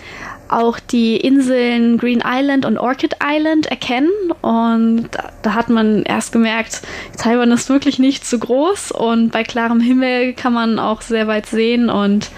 auch 0.53 0.79
die 0.79 1.17
Inseln 1.17 1.99
Green 1.99 2.23
Island 2.25 2.65
und 2.65 2.79
Orchid 2.79 3.17
Island 3.25 3.67
erkennen. 3.67 4.11
Und 4.41 5.09
da, 5.11 5.31
da 5.43 5.55
hat 5.55 5.69
man 5.69 6.03
erst 6.03 6.33
gemerkt, 6.33 6.83
Taiwan 7.19 7.51
ist 7.51 7.69
wirklich 7.69 7.99
nicht 7.99 8.27
so 8.27 8.39
groß 8.39 8.93
und 8.93 9.31
bei 9.31 9.43
klarem 9.43 9.81
Himmel 9.81 10.35
kann 10.35 10.53
man 10.53 10.79
auch 10.79 11.03
sehr 11.03 11.27
weit 11.27 11.47
sehen. 11.47 11.91
Und 11.91 12.31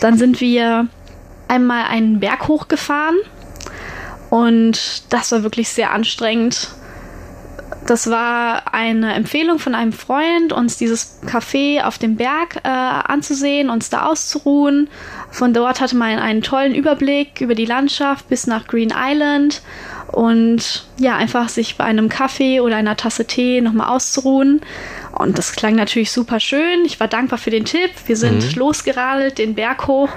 dann 0.00 0.18
sind 0.18 0.40
wir 0.40 0.88
einmal 1.48 1.84
einen 1.84 2.20
Berg 2.20 2.48
hochgefahren 2.48 3.16
und 4.30 5.12
das 5.12 5.32
war 5.32 5.42
wirklich 5.42 5.68
sehr 5.68 5.92
anstrengend 5.92 6.68
das 7.86 8.08
war 8.10 8.74
eine 8.74 9.14
Empfehlung 9.14 9.58
von 9.58 9.74
einem 9.74 9.92
Freund, 9.92 10.52
uns 10.52 10.76
dieses 10.76 11.20
Café 11.26 11.82
auf 11.82 11.98
dem 11.98 12.16
Berg 12.16 12.56
äh, 12.64 12.68
anzusehen, 12.68 13.70
uns 13.70 13.90
da 13.90 14.06
auszuruhen. 14.06 14.88
Von 15.32 15.54
dort 15.54 15.80
hatte 15.80 15.96
man 15.96 16.18
einen 16.18 16.42
tollen 16.42 16.74
Überblick 16.74 17.40
über 17.40 17.54
die 17.54 17.64
Landschaft 17.64 18.28
bis 18.28 18.46
nach 18.46 18.66
Green 18.66 18.92
Island 18.94 19.62
und 20.08 20.84
ja, 20.98 21.16
einfach 21.16 21.48
sich 21.48 21.76
bei 21.78 21.84
einem 21.84 22.10
Kaffee 22.10 22.60
oder 22.60 22.76
einer 22.76 22.98
Tasse 22.98 23.24
Tee 23.24 23.62
nochmal 23.62 23.88
auszuruhen. 23.88 24.60
Und 25.12 25.38
das 25.38 25.52
klang 25.52 25.74
natürlich 25.74 26.12
super 26.12 26.38
schön. 26.38 26.84
Ich 26.84 27.00
war 27.00 27.08
dankbar 27.08 27.38
für 27.38 27.50
den 27.50 27.64
Tipp. 27.64 27.90
Wir 28.06 28.16
sind 28.16 28.44
mhm. 28.44 28.58
losgeradelt 28.58 29.38
den 29.38 29.54
Berg 29.54 29.86
hoch. 29.86 30.10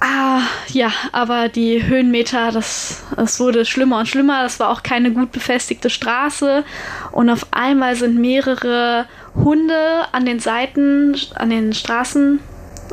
Ah, 0.00 0.40
ja, 0.68 0.90
aber 1.12 1.48
die 1.48 1.86
Höhenmeter, 1.86 2.50
das, 2.50 3.04
das 3.14 3.38
wurde 3.38 3.66
schlimmer 3.66 3.98
und 3.98 4.08
schlimmer. 4.08 4.42
Das 4.42 4.58
war 4.58 4.70
auch 4.70 4.82
keine 4.82 5.12
gut 5.12 5.32
befestigte 5.32 5.90
Straße. 5.90 6.64
Und 7.12 7.28
auf 7.28 7.46
einmal 7.50 7.94
sind 7.94 8.18
mehrere 8.18 9.04
Hunde 9.34 10.06
an 10.12 10.24
den 10.24 10.40
Seiten, 10.40 11.14
an 11.34 11.50
den 11.50 11.74
Straßen 11.74 12.40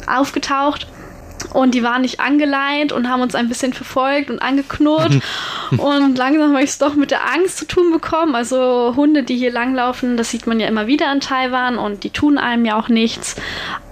aufgetaucht. 0.07 0.87
Und 1.53 1.73
die 1.73 1.83
waren 1.83 2.01
nicht 2.01 2.19
angeleint 2.19 2.91
und 2.91 3.09
haben 3.09 3.21
uns 3.21 3.33
ein 3.33 3.47
bisschen 3.47 3.73
verfolgt 3.73 4.29
und 4.29 4.39
angeknurrt. 4.39 5.19
und 5.71 6.17
langsam 6.17 6.53
habe 6.53 6.63
ich 6.63 6.71
es 6.71 6.77
doch 6.77 6.95
mit 6.95 7.11
der 7.11 7.33
Angst 7.33 7.57
zu 7.57 7.65
tun 7.65 7.91
bekommen. 7.91 8.35
Also 8.35 8.93
Hunde, 8.95 9.23
die 9.23 9.37
hier 9.37 9.51
langlaufen, 9.51 10.17
das 10.17 10.29
sieht 10.29 10.47
man 10.47 10.59
ja 10.59 10.67
immer 10.67 10.85
wieder 10.87 11.11
in 11.11 11.21
Taiwan 11.21 11.77
und 11.77 12.03
die 12.03 12.09
tun 12.09 12.37
einem 12.37 12.65
ja 12.65 12.77
auch 12.77 12.89
nichts. 12.89 13.35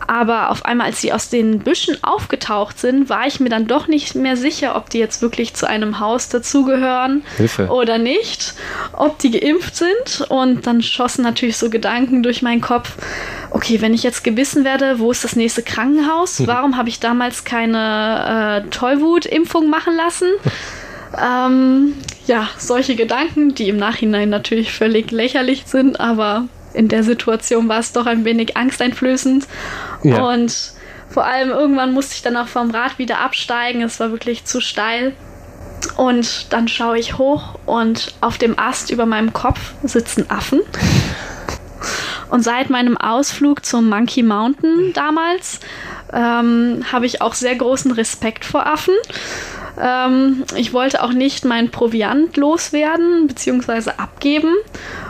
Aber 0.08 0.52
auf 0.52 0.66
einmal, 0.66 0.88
als 0.88 1.02
sie 1.02 1.12
aus 1.12 1.30
den 1.30 1.60
Büschen 1.60 2.02
aufgetaucht 2.02 2.80
sind, 2.80 3.10
war 3.10 3.28
ich 3.28 3.42
mir 3.42 3.50
dann 3.50 3.68
doch 3.68 3.88
nicht 3.88 4.16
mehr 4.16 4.38
sicher, 4.38 4.78
ob 4.78 4.90
die 4.90 5.00
jetzt 5.00 5.22
wirklich 5.22 5.54
zu 5.54 5.68
einem 5.68 6.00
Haus 6.00 6.30
dazugehören 6.30 7.24
Hilfe. 7.36 7.68
oder 7.68 7.98
nicht, 7.98 8.54
ob 8.94 9.20
die 9.20 9.32
geimpft 9.32 9.76
sind. 9.76 10.30
Und 10.30 10.66
dann 10.66 10.82
schossen 10.82 11.24
natürlich 11.24 11.58
so 11.58 11.70
Gedanken 11.70 12.24
durch 12.24 12.42
meinen 12.42 12.62
Kopf. 12.62 12.94
Okay, 13.52 13.82
wenn 13.82 13.94
ich 13.94 14.04
jetzt 14.04 14.24
gebissen 14.24 14.64
werde, 14.64 15.00
wo 15.00 15.12
ist 15.12 15.26
das 15.26 15.36
nächste 15.36 15.62
Krankenhaus? 15.62 16.42
Warum 16.48 16.78
habe 16.78 16.88
ich 16.88 17.02
damals 17.02 17.44
keine 17.44 18.64
äh, 18.66 18.70
Tollwut-Impfung 18.70 19.70
machen 19.70 19.96
lassen? 19.96 20.28
ähm, 21.22 21.94
ja, 22.28 22.50
solche 22.58 22.96
Gedanken, 22.96 23.56
die 23.56 23.68
im 23.68 23.78
Nachhinein 23.78 24.30
natürlich 24.30 24.72
völlig 24.72 25.12
lächerlich 25.12 25.64
sind, 25.66 26.00
aber 26.00 26.46
in 26.74 26.88
der 26.88 27.04
Situation 27.04 27.68
war 27.68 27.80
es 27.80 27.92
doch 27.92 28.06
ein 28.06 28.24
wenig 28.24 28.56
angsteinflößend. 28.56 29.48
Ja. 30.04 30.24
Und 30.24 30.74
vor 31.10 31.26
allem 31.26 31.50
irgendwann 31.50 31.94
musste 31.94 32.16
ich 32.16 32.22
dann 32.22 32.38
auch 32.38 32.48
vom 32.48 32.72
Rad 32.72 32.98
wieder 32.98 33.20
absteigen. 33.20 33.82
Es 33.82 34.00
war 34.00 34.12
wirklich 34.12 34.46
zu 34.46 34.62
steil. 34.62 35.14
Und 35.96 36.52
dann 36.52 36.68
schaue 36.68 36.98
ich 37.00 37.18
hoch 37.18 37.56
und 37.66 38.14
auf 38.22 38.38
dem 38.38 38.58
Ast 38.60 38.90
über 38.90 39.06
meinem 39.06 39.34
Kopf 39.34 39.74
sitzen 39.84 40.30
Affen. 40.30 40.62
Und 42.30 42.44
seit 42.44 42.70
meinem 42.70 42.98
Ausflug 42.98 43.66
zum 43.66 43.90
Monkey 43.90 44.22
Mountain 44.22 44.92
damals 44.94 45.60
ähm, 46.12 46.84
habe 46.92 47.06
ich 47.06 47.22
auch 47.22 47.34
sehr 47.34 47.56
großen 47.56 47.92
Respekt 47.92 48.44
vor 48.44 48.66
Affen. 48.66 48.96
Ähm, 49.80 50.44
ich 50.56 50.74
wollte 50.74 51.04
auch 51.04 51.14
nicht 51.14 51.46
mein 51.46 51.70
Proviant 51.72 52.36
loswerden 52.38 53.28
bzw. 53.28 53.92
abgeben. 53.98 54.54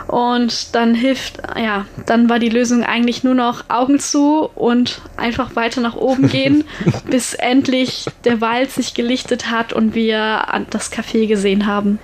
Und 0.08 0.74
dann 0.74 0.94
hilft, 0.94 1.42
ja, 1.56 1.84
dann 2.06 2.30
war 2.30 2.38
die 2.38 2.48
Lösung 2.48 2.82
eigentlich 2.82 3.24
nur 3.24 3.34
noch 3.34 3.64
Augen 3.68 4.00
zu 4.00 4.48
und 4.54 5.02
einfach 5.18 5.54
weiter 5.54 5.82
nach 5.82 5.96
oben 5.96 6.28
gehen, 6.30 6.64
bis 7.10 7.34
endlich 7.34 8.06
der 8.24 8.40
Wald 8.40 8.72
sich 8.72 8.94
gelichtet 8.94 9.50
hat 9.50 9.72
und 9.72 9.94
wir 9.94 10.44
das 10.70 10.90
Café 10.90 11.28
gesehen 11.28 11.66
haben. 11.66 11.98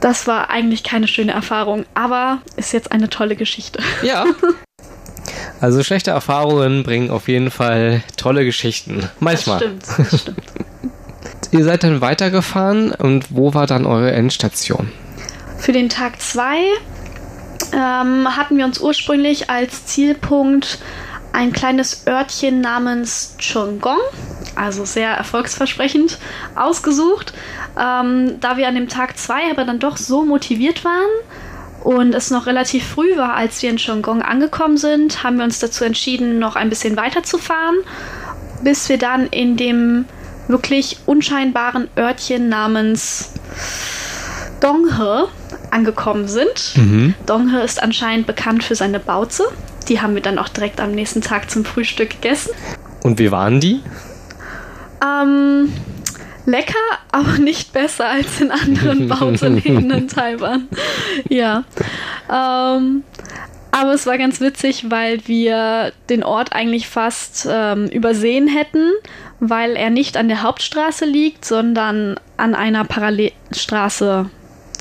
Das 0.00 0.26
war 0.26 0.48
eigentlich 0.48 0.82
keine 0.82 1.06
schöne 1.06 1.32
Erfahrung, 1.32 1.84
aber 1.92 2.40
ist 2.56 2.72
jetzt 2.72 2.90
eine 2.90 3.10
tolle 3.10 3.36
Geschichte. 3.36 3.80
Ja. 4.02 4.24
Also 5.60 5.82
schlechte 5.82 6.10
Erfahrungen 6.10 6.84
bringen 6.84 7.10
auf 7.10 7.28
jeden 7.28 7.50
Fall 7.50 8.02
tolle 8.16 8.46
Geschichten. 8.46 9.10
Manchmal. 9.20 9.58
Das 9.58 9.92
stimmt, 9.92 10.10
das 10.10 10.20
stimmt. 10.22 10.42
Ihr 11.52 11.64
seid 11.64 11.84
dann 11.84 12.00
weitergefahren 12.00 12.92
und 12.92 13.26
wo 13.28 13.52
war 13.52 13.66
dann 13.66 13.84
eure 13.84 14.10
Endstation? 14.12 14.90
Für 15.58 15.72
den 15.72 15.90
Tag 15.90 16.20
2 16.20 16.62
ähm, 17.72 18.36
hatten 18.36 18.56
wir 18.56 18.64
uns 18.64 18.80
ursprünglich 18.80 19.50
als 19.50 19.86
Zielpunkt 19.86 20.78
ein 21.32 21.52
kleines 21.52 22.06
Örtchen 22.06 22.60
namens 22.60 23.36
Chongong, 23.38 24.00
also 24.56 24.84
sehr 24.84 25.10
erfolgsversprechend, 25.10 26.18
ausgesucht. 26.56 27.32
Ähm, 27.78 28.40
da 28.40 28.56
wir 28.56 28.66
an 28.68 28.74
dem 28.74 28.88
Tag 28.88 29.16
2 29.16 29.50
aber 29.52 29.64
dann 29.64 29.78
doch 29.78 29.96
so 29.96 30.24
motiviert 30.24 30.84
waren 30.84 31.10
und 31.84 32.14
es 32.14 32.30
noch 32.30 32.46
relativ 32.46 32.86
früh 32.86 33.16
war, 33.16 33.34
als 33.34 33.62
wir 33.62 33.70
in 33.70 33.78
Chongong 33.78 34.22
angekommen 34.22 34.76
sind, 34.76 35.22
haben 35.22 35.38
wir 35.38 35.44
uns 35.44 35.60
dazu 35.60 35.84
entschieden, 35.84 36.38
noch 36.38 36.56
ein 36.56 36.68
bisschen 36.68 36.96
weiterzufahren, 36.96 37.76
bis 38.62 38.88
wir 38.88 38.98
dann 38.98 39.28
in 39.28 39.56
dem 39.56 40.06
wirklich 40.48 40.98
unscheinbaren 41.06 41.88
Örtchen 41.96 42.48
namens 42.48 43.32
Donghe 44.60 45.28
angekommen 45.70 46.28
sind. 46.28 46.74
Mhm. 46.76 47.14
Donghe 47.26 47.62
ist 47.62 47.82
anscheinend 47.82 48.26
bekannt 48.26 48.64
für 48.64 48.74
seine 48.74 49.00
Bauze. 49.00 49.44
Die 49.88 50.00
haben 50.00 50.14
wir 50.14 50.22
dann 50.22 50.38
auch 50.38 50.48
direkt 50.48 50.80
am 50.80 50.92
nächsten 50.92 51.20
Tag 51.20 51.50
zum 51.50 51.64
Frühstück 51.64 52.10
gegessen. 52.10 52.50
Und 53.02 53.18
wie 53.18 53.30
waren 53.30 53.60
die? 53.60 53.80
Ähm, 55.02 55.72
lecker, 56.46 56.74
aber 57.10 57.38
nicht 57.38 57.72
besser 57.72 58.08
als 58.08 58.40
in 58.40 58.50
anderen 58.50 59.08
Bauzeläden 59.08 59.90
in 59.90 60.08
Taiwan. 60.08 60.68
Ja. 61.28 61.64
Ähm, 62.30 63.04
aber 63.72 63.94
es 63.94 64.06
war 64.06 64.18
ganz 64.18 64.40
witzig, 64.40 64.90
weil 64.90 65.26
wir 65.26 65.92
den 66.08 66.24
Ort 66.24 66.52
eigentlich 66.52 66.88
fast 66.88 67.48
ähm, 67.50 67.86
übersehen 67.86 68.48
hätten, 68.48 68.90
weil 69.38 69.76
er 69.76 69.90
nicht 69.90 70.16
an 70.16 70.28
der 70.28 70.42
Hauptstraße 70.42 71.04
liegt, 71.04 71.44
sondern 71.44 72.18
an 72.36 72.54
einer 72.54 72.84
Parallelstraße 72.84 74.28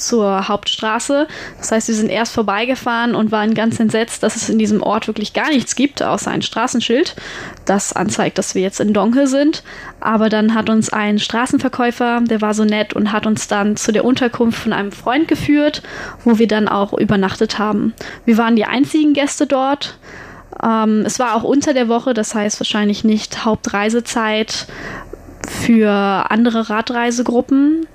zur 0.01 0.47
Hauptstraße. 0.47 1.27
Das 1.57 1.71
heißt, 1.71 1.87
wir 1.87 1.95
sind 1.95 2.09
erst 2.09 2.33
vorbeigefahren 2.33 3.15
und 3.15 3.31
waren 3.31 3.53
ganz 3.53 3.79
entsetzt, 3.79 4.23
dass 4.23 4.35
es 4.35 4.49
in 4.49 4.59
diesem 4.59 4.81
Ort 4.81 5.07
wirklich 5.07 5.33
gar 5.33 5.49
nichts 5.49 5.75
gibt, 5.75 6.01
außer 6.01 6.31
ein 6.31 6.41
Straßenschild, 6.41 7.15
das 7.65 7.93
anzeigt, 7.93 8.37
dass 8.37 8.55
wir 8.55 8.61
jetzt 8.61 8.79
in 8.79 8.93
Donghe 8.93 9.27
sind. 9.27 9.63
Aber 9.99 10.29
dann 10.29 10.55
hat 10.55 10.69
uns 10.69 10.89
ein 10.91 11.19
Straßenverkäufer, 11.19 12.21
der 12.21 12.41
war 12.41 12.53
so 12.53 12.63
nett 12.63 12.93
und 12.93 13.11
hat 13.11 13.25
uns 13.25 13.47
dann 13.47 13.75
zu 13.75 13.91
der 13.91 14.05
Unterkunft 14.05 14.59
von 14.59 14.73
einem 14.73 14.91
Freund 14.91 15.27
geführt, 15.27 15.83
wo 16.23 16.39
wir 16.39 16.47
dann 16.47 16.67
auch 16.67 16.93
übernachtet 16.93 17.59
haben. 17.59 17.93
Wir 18.25 18.37
waren 18.37 18.55
die 18.55 18.65
einzigen 18.65 19.13
Gäste 19.13 19.47
dort. 19.47 19.97
Ähm, 20.63 21.03
es 21.05 21.19
war 21.19 21.35
auch 21.35 21.43
unter 21.43 21.73
der 21.73 21.87
Woche, 21.87 22.13
das 22.13 22.35
heißt 22.35 22.59
wahrscheinlich 22.59 23.03
nicht 23.03 23.45
Hauptreisezeit 23.45 24.67
für 25.47 25.89
andere 26.29 26.69
Radreisegruppen. 26.69 27.87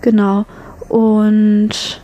Genau. 0.00 0.46
Und 0.90 2.00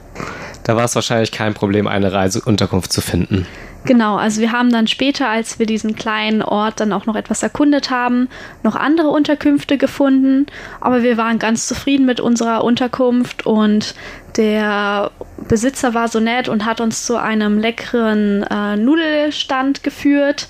da 0.62 0.77
war 0.77 0.85
es 0.85 0.94
wahrscheinlich 0.94 1.33
kein 1.33 1.55
Problem, 1.55 1.87
eine 1.87 2.12
Reiseunterkunft 2.12 2.92
zu 2.92 3.01
finden. 3.01 3.46
Genau, 3.85 4.16
also 4.16 4.40
wir 4.40 4.51
haben 4.51 4.70
dann 4.70 4.88
später, 4.88 5.29
als 5.29 5.61
wir 5.61 5.66
diesen 5.66 5.94
kleinen 5.94 6.42
Ort 6.42 6.81
dann 6.81 6.92
auch 6.92 7.07
noch 7.07 7.14
etwas 7.14 7.42
erkundet 7.42 7.90
haben, 7.90 8.29
noch 8.64 8.75
andere 8.75 9.09
Unterkünfte 9.09 9.79
gefunden. 9.79 10.46
Aber 10.81 11.03
wir 11.03 11.16
waren 11.16 11.38
ganz 11.38 11.68
zufrieden 11.68 12.05
mit 12.07 12.20
unserer 12.20 12.64
Unterkunft 12.64 13.46
und 13.46 13.94
der 14.37 15.11
Besitzer 15.49 15.94
war 15.94 16.09
so 16.09 16.18
nett 16.18 16.49
und 16.49 16.64
hat 16.64 16.81
uns 16.81 17.07
zu 17.07 17.16
einem 17.16 17.59
leckeren 17.59 18.42
äh, 18.44 18.77
Nudelstand 18.77 19.85
geführt. 19.85 20.49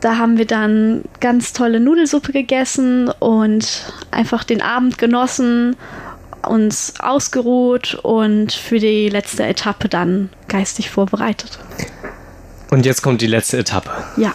Da 0.00 0.18
haben 0.18 0.36
wir 0.36 0.46
dann 0.46 1.02
ganz 1.20 1.52
tolle 1.52 1.80
Nudelsuppe 1.80 2.32
gegessen 2.32 3.10
und 3.20 3.92
einfach 4.10 4.44
den 4.44 4.60
Abend 4.60 4.98
genossen, 4.98 5.76
uns 6.46 6.94
ausgeruht 7.00 7.94
und 8.02 8.52
für 8.52 8.78
die 8.78 9.08
letzte 9.08 9.44
Etappe 9.44 9.88
dann 9.88 10.30
geistig 10.48 10.90
vorbereitet. 10.90 11.58
Und 12.70 12.86
jetzt 12.86 13.02
kommt 13.02 13.20
die 13.20 13.26
letzte 13.26 13.58
Etappe. 13.58 13.90
Ja. 14.16 14.34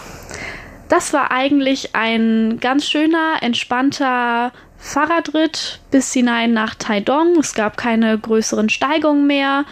Das 0.89 1.13
war 1.13 1.31
eigentlich 1.31 1.95
ein 1.95 2.59
ganz 2.59 2.85
schöner, 2.85 3.35
entspannter 3.41 4.51
Fahrradritt 4.77 5.79
bis 5.89 6.11
hinein 6.11 6.51
nach 6.51 6.75
Taidong. 6.75 7.37
Es 7.39 7.53
gab 7.53 7.77
keine 7.77 8.17
größeren 8.17 8.67
Steigungen 8.67 9.25
mehr. 9.25 9.63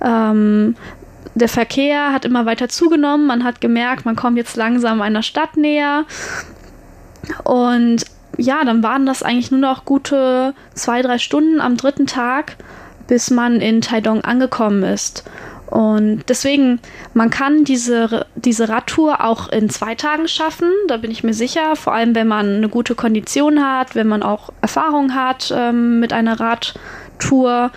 Ähm, 0.00 0.76
der 1.34 1.48
Verkehr 1.48 2.12
hat 2.12 2.24
immer 2.24 2.46
weiter 2.46 2.68
zugenommen. 2.68 3.26
Man 3.26 3.42
hat 3.42 3.60
gemerkt, 3.60 4.04
man 4.04 4.14
kommt 4.14 4.36
jetzt 4.36 4.56
langsam 4.56 5.00
einer 5.00 5.22
Stadt 5.22 5.56
näher. 5.56 6.04
Und 7.44 8.04
ja, 8.36 8.64
dann 8.64 8.82
waren 8.82 9.06
das 9.06 9.22
eigentlich 9.22 9.50
nur 9.50 9.60
noch 9.60 9.84
gute 9.84 10.54
zwei, 10.74 11.02
drei 11.02 11.18
Stunden 11.18 11.60
am 11.60 11.76
dritten 11.76 12.06
Tag, 12.06 12.56
bis 13.06 13.30
man 13.30 13.60
in 13.60 13.80
Taidong 13.80 14.22
angekommen 14.22 14.82
ist. 14.82 15.24
Und 15.66 16.24
deswegen, 16.28 16.80
man 17.12 17.28
kann 17.28 17.64
diese, 17.64 18.26
diese 18.36 18.68
Radtour 18.70 19.22
auch 19.22 19.48
in 19.50 19.68
zwei 19.68 19.94
Tagen 19.94 20.26
schaffen, 20.26 20.70
da 20.86 20.96
bin 20.96 21.10
ich 21.10 21.24
mir 21.24 21.34
sicher. 21.34 21.76
Vor 21.76 21.92
allem, 21.92 22.14
wenn 22.14 22.28
man 22.28 22.56
eine 22.56 22.68
gute 22.70 22.94
Kondition 22.94 23.62
hat, 23.62 23.94
wenn 23.94 24.08
man 24.08 24.22
auch 24.22 24.50
Erfahrung 24.62 25.14
hat 25.14 25.52
ähm, 25.54 26.00
mit 26.00 26.12
einer 26.12 26.40
Radtour. 26.40 27.70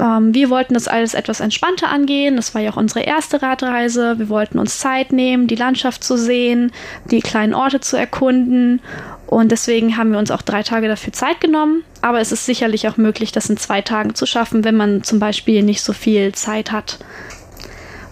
Ähm, 0.00 0.34
wir 0.34 0.50
wollten 0.50 0.74
das 0.74 0.88
alles 0.88 1.14
etwas 1.14 1.40
entspannter 1.40 1.88
angehen. 1.88 2.36
Das 2.36 2.54
war 2.54 2.62
ja 2.62 2.70
auch 2.72 2.76
unsere 2.76 3.00
erste 3.00 3.42
Radreise. 3.42 4.18
Wir 4.18 4.28
wollten 4.28 4.58
uns 4.58 4.78
Zeit 4.78 5.12
nehmen, 5.12 5.46
die 5.46 5.54
Landschaft 5.54 6.04
zu 6.04 6.16
sehen, 6.16 6.72
die 7.10 7.20
kleinen 7.20 7.54
Orte 7.54 7.80
zu 7.80 7.96
erkunden. 7.96 8.80
Und 9.26 9.50
deswegen 9.50 9.96
haben 9.96 10.12
wir 10.12 10.18
uns 10.18 10.30
auch 10.30 10.42
drei 10.42 10.62
Tage 10.62 10.88
dafür 10.88 11.12
Zeit 11.12 11.40
genommen. 11.40 11.82
Aber 12.02 12.20
es 12.20 12.32
ist 12.32 12.46
sicherlich 12.46 12.88
auch 12.88 12.96
möglich, 12.96 13.32
das 13.32 13.50
in 13.50 13.56
zwei 13.56 13.82
Tagen 13.82 14.14
zu 14.14 14.26
schaffen, 14.26 14.64
wenn 14.64 14.76
man 14.76 15.02
zum 15.02 15.18
Beispiel 15.18 15.62
nicht 15.62 15.82
so 15.82 15.92
viel 15.92 16.32
Zeit 16.32 16.72
hat. 16.72 16.98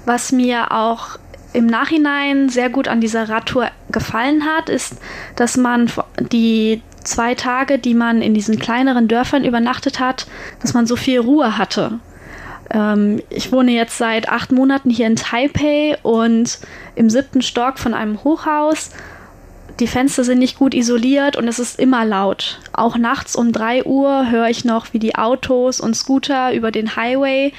Was 0.06 0.32
mir 0.32 0.72
auch 0.72 1.18
im 1.52 1.66
Nachhinein 1.66 2.48
sehr 2.48 2.68
gut 2.68 2.88
an 2.88 3.00
dieser 3.00 3.28
Radtour 3.28 3.70
gefallen 3.90 4.44
hat, 4.44 4.68
ist, 4.68 4.96
dass 5.36 5.56
man 5.56 5.90
die 6.20 6.82
zwei 7.04 7.34
Tage, 7.34 7.78
die 7.78 7.94
man 7.94 8.22
in 8.22 8.34
diesen 8.34 8.58
kleineren 8.58 9.08
Dörfern 9.08 9.44
übernachtet 9.44 10.00
hat, 10.00 10.26
dass 10.60 10.74
man 10.74 10.86
so 10.86 10.96
viel 10.96 11.20
Ruhe 11.20 11.58
hatte. 11.58 12.00
Ähm, 12.70 13.22
ich 13.30 13.52
wohne 13.52 13.72
jetzt 13.72 13.98
seit 13.98 14.28
acht 14.28 14.52
Monaten 14.52 14.90
hier 14.90 15.06
in 15.06 15.16
Taipei 15.16 15.96
und 16.02 16.58
im 16.94 17.10
siebten 17.10 17.42
Stock 17.42 17.78
von 17.78 17.94
einem 17.94 18.24
Hochhaus. 18.24 18.90
Die 19.80 19.86
Fenster 19.88 20.22
sind 20.22 20.38
nicht 20.38 20.58
gut 20.58 20.72
isoliert 20.72 21.36
und 21.36 21.48
es 21.48 21.58
ist 21.58 21.80
immer 21.80 22.04
laut. 22.04 22.60
Auch 22.72 22.96
nachts 22.96 23.34
um 23.34 23.50
drei 23.52 23.84
Uhr 23.84 24.30
höre 24.30 24.48
ich 24.48 24.64
noch, 24.64 24.92
wie 24.92 25.00
die 25.00 25.16
Autos 25.16 25.80
und 25.80 25.94
Scooter 25.94 26.52
über 26.52 26.70
den 26.70 26.94
Highway 26.94 27.52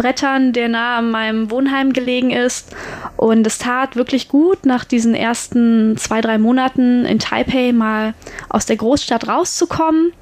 Brettern, 0.00 0.54
der 0.54 0.68
nah 0.68 0.98
an 0.98 1.10
meinem 1.10 1.50
Wohnheim 1.50 1.92
gelegen 1.92 2.30
ist. 2.30 2.74
Und 3.18 3.46
es 3.46 3.58
tat 3.58 3.96
wirklich 3.96 4.28
gut, 4.28 4.64
nach 4.64 4.84
diesen 4.84 5.14
ersten 5.14 5.98
zwei, 5.98 6.22
drei 6.22 6.38
Monaten 6.38 7.04
in 7.04 7.18
Taipei 7.18 7.72
mal 7.72 8.14
aus 8.48 8.64
der 8.64 8.76
Großstadt 8.76 9.28
rauszukommen 9.28 10.12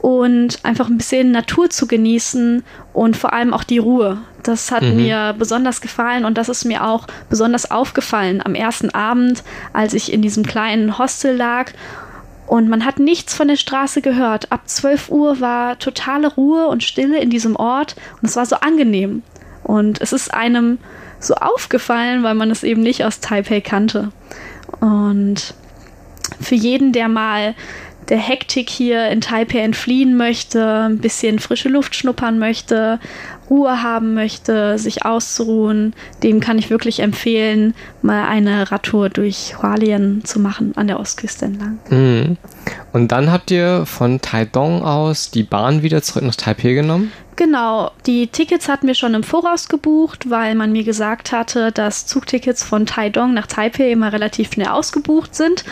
und 0.00 0.64
einfach 0.64 0.88
ein 0.88 0.98
bisschen 0.98 1.32
Natur 1.32 1.68
zu 1.68 1.88
genießen 1.88 2.62
und 2.92 3.16
vor 3.16 3.32
allem 3.32 3.52
auch 3.52 3.64
die 3.64 3.78
Ruhe. 3.78 4.18
Das 4.44 4.70
hat 4.70 4.82
mhm. 4.82 4.96
mir 4.96 5.34
besonders 5.36 5.80
gefallen 5.80 6.24
und 6.24 6.38
das 6.38 6.48
ist 6.48 6.64
mir 6.64 6.86
auch 6.86 7.08
besonders 7.28 7.72
aufgefallen 7.72 8.40
am 8.44 8.54
ersten 8.54 8.90
Abend, 8.90 9.42
als 9.72 9.94
ich 9.94 10.12
in 10.12 10.22
diesem 10.22 10.46
kleinen 10.46 10.96
Hostel 10.96 11.36
lag 11.36 11.72
und 12.48 12.68
man 12.68 12.86
hat 12.86 12.98
nichts 12.98 13.34
von 13.34 13.48
der 13.48 13.56
Straße 13.56 14.00
gehört. 14.00 14.50
Ab 14.50 14.62
12 14.64 15.10
Uhr 15.10 15.40
war 15.40 15.78
totale 15.78 16.34
Ruhe 16.34 16.66
und 16.68 16.82
Stille 16.82 17.20
in 17.20 17.28
diesem 17.28 17.56
Ort 17.56 17.94
und 18.20 18.28
es 18.28 18.36
war 18.36 18.46
so 18.46 18.56
angenehm. 18.56 19.22
Und 19.62 20.00
es 20.00 20.14
ist 20.14 20.32
einem 20.32 20.78
so 21.20 21.34
aufgefallen, 21.34 22.22
weil 22.22 22.34
man 22.34 22.50
es 22.50 22.62
eben 22.62 22.80
nicht 22.80 23.04
aus 23.04 23.20
Taipei 23.20 23.60
kannte. 23.60 24.12
Und 24.80 25.52
für 26.40 26.54
jeden, 26.54 26.92
der 26.92 27.08
mal 27.08 27.54
der 28.08 28.16
Hektik 28.16 28.70
hier 28.70 29.08
in 29.08 29.20
Taipei 29.20 29.58
entfliehen 29.58 30.16
möchte, 30.16 30.88
ein 30.88 30.98
bisschen 30.98 31.40
frische 31.40 31.68
Luft 31.68 31.94
schnuppern 31.94 32.38
möchte 32.38 32.98
Ruhe 33.50 33.82
haben 33.82 34.14
möchte, 34.14 34.78
sich 34.78 35.04
auszuruhen, 35.04 35.94
dem 36.22 36.40
kann 36.40 36.58
ich 36.58 36.70
wirklich 36.70 37.00
empfehlen, 37.00 37.74
mal 38.02 38.26
eine 38.26 38.70
Radtour 38.70 39.08
durch 39.08 39.54
Hualien 39.62 40.24
zu 40.24 40.40
machen 40.40 40.72
an 40.76 40.86
der 40.86 41.00
Ostküste 41.00 41.46
entlang. 41.46 41.78
Mhm. 41.90 42.36
Und 42.92 43.12
dann 43.12 43.30
habt 43.30 43.50
ihr 43.50 43.86
von 43.86 44.20
Taidong 44.20 44.82
aus 44.82 45.30
die 45.30 45.42
Bahn 45.42 45.82
wieder 45.82 46.02
zurück 46.02 46.24
nach 46.24 46.36
Taipei 46.36 46.74
genommen? 46.74 47.12
Genau, 47.38 47.92
die 48.04 48.26
Tickets 48.26 48.68
hatten 48.68 48.88
wir 48.88 48.96
schon 48.96 49.14
im 49.14 49.22
Voraus 49.22 49.68
gebucht, 49.68 50.28
weil 50.28 50.56
man 50.56 50.72
mir 50.72 50.82
gesagt 50.82 51.30
hatte, 51.30 51.70
dass 51.70 52.04
Zugtickets 52.04 52.64
von 52.64 52.84
Taidong 52.84 53.32
nach 53.32 53.46
Taipei 53.46 53.92
immer 53.92 54.12
relativ 54.12 54.52
schnell 54.52 54.66
ausgebucht 54.66 55.36
sind. 55.36 55.64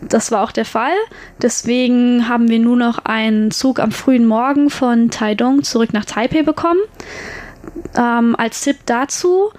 Das 0.00 0.30
war 0.30 0.44
auch 0.44 0.52
der 0.52 0.64
Fall. 0.64 0.94
Deswegen 1.42 2.28
haben 2.28 2.48
wir 2.48 2.60
nur 2.60 2.76
noch 2.76 2.98
einen 3.04 3.50
Zug 3.50 3.80
am 3.80 3.90
frühen 3.90 4.26
Morgen 4.26 4.70
von 4.70 5.10
Taidong 5.10 5.64
zurück 5.64 5.92
nach 5.92 6.04
Taipei 6.04 6.44
bekommen. 6.44 6.78
Ähm, 7.96 8.36
als 8.36 8.60
Tipp 8.60 8.76
dazu, 8.86 9.50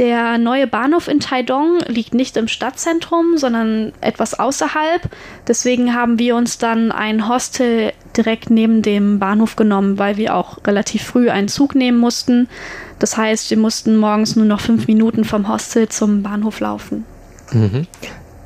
der 0.00 0.38
neue 0.38 0.66
Bahnhof 0.66 1.08
in 1.08 1.20
Taidong 1.20 1.80
liegt 1.86 2.14
nicht 2.14 2.38
im 2.38 2.48
Stadtzentrum, 2.48 3.36
sondern 3.36 3.92
etwas 4.00 4.32
außerhalb. 4.32 5.02
Deswegen 5.46 5.94
haben 5.94 6.18
wir 6.18 6.36
uns 6.36 6.56
dann 6.56 6.90
ein 6.90 7.28
Hostel 7.28 7.92
direkt 8.16 8.48
neben 8.48 8.80
dem 8.80 9.18
Bahnhof 9.18 9.56
genommen, 9.56 9.98
weil 9.98 10.16
wir 10.16 10.34
auch 10.34 10.56
relativ 10.66 11.02
früh 11.02 11.28
einen 11.28 11.48
Zug 11.48 11.74
nehmen 11.74 11.98
mussten. 11.98 12.48
Das 12.98 13.18
heißt, 13.18 13.50
wir 13.50 13.58
mussten 13.58 13.98
morgens 13.98 14.36
nur 14.36 14.46
noch 14.46 14.62
fünf 14.62 14.86
Minuten 14.86 15.24
vom 15.24 15.48
Hostel 15.48 15.90
zum 15.90 16.22
Bahnhof 16.22 16.60
laufen. 16.60 17.04
Mhm. 17.52 17.86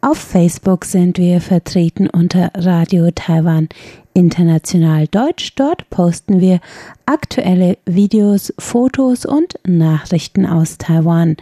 Auf 0.00 0.18
Facebook 0.18 0.84
sind 0.84 1.18
wir 1.18 1.40
vertreten 1.40 2.08
unter 2.08 2.50
Radio 2.54 3.10
Taiwan 3.14 3.68
International 4.14 5.06
Deutsch. 5.06 5.54
Dort 5.54 5.88
posten 5.90 6.40
wir 6.40 6.60
aktuelle 7.06 7.78
Videos, 7.86 8.52
Fotos 8.58 9.24
und 9.24 9.58
Nachrichten 9.66 10.46
aus 10.46 10.78
Taiwan. 10.78 11.36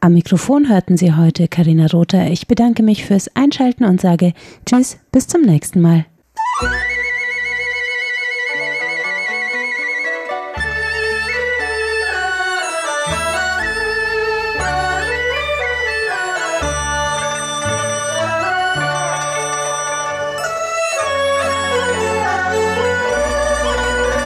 Am 0.00 0.14
Mikrofon 0.14 0.68
hörten 0.68 0.96
Sie 0.96 1.14
heute 1.14 1.48
Karina 1.48 1.86
Rother. 1.86 2.30
Ich 2.30 2.46
bedanke 2.46 2.82
mich 2.82 3.04
fürs 3.04 3.34
Einschalten 3.34 3.84
und 3.84 4.00
sage 4.00 4.32
Tschüss, 4.64 4.98
bis 5.10 5.26
zum 5.26 5.42
nächsten 5.42 5.80
Mal. 5.80 6.06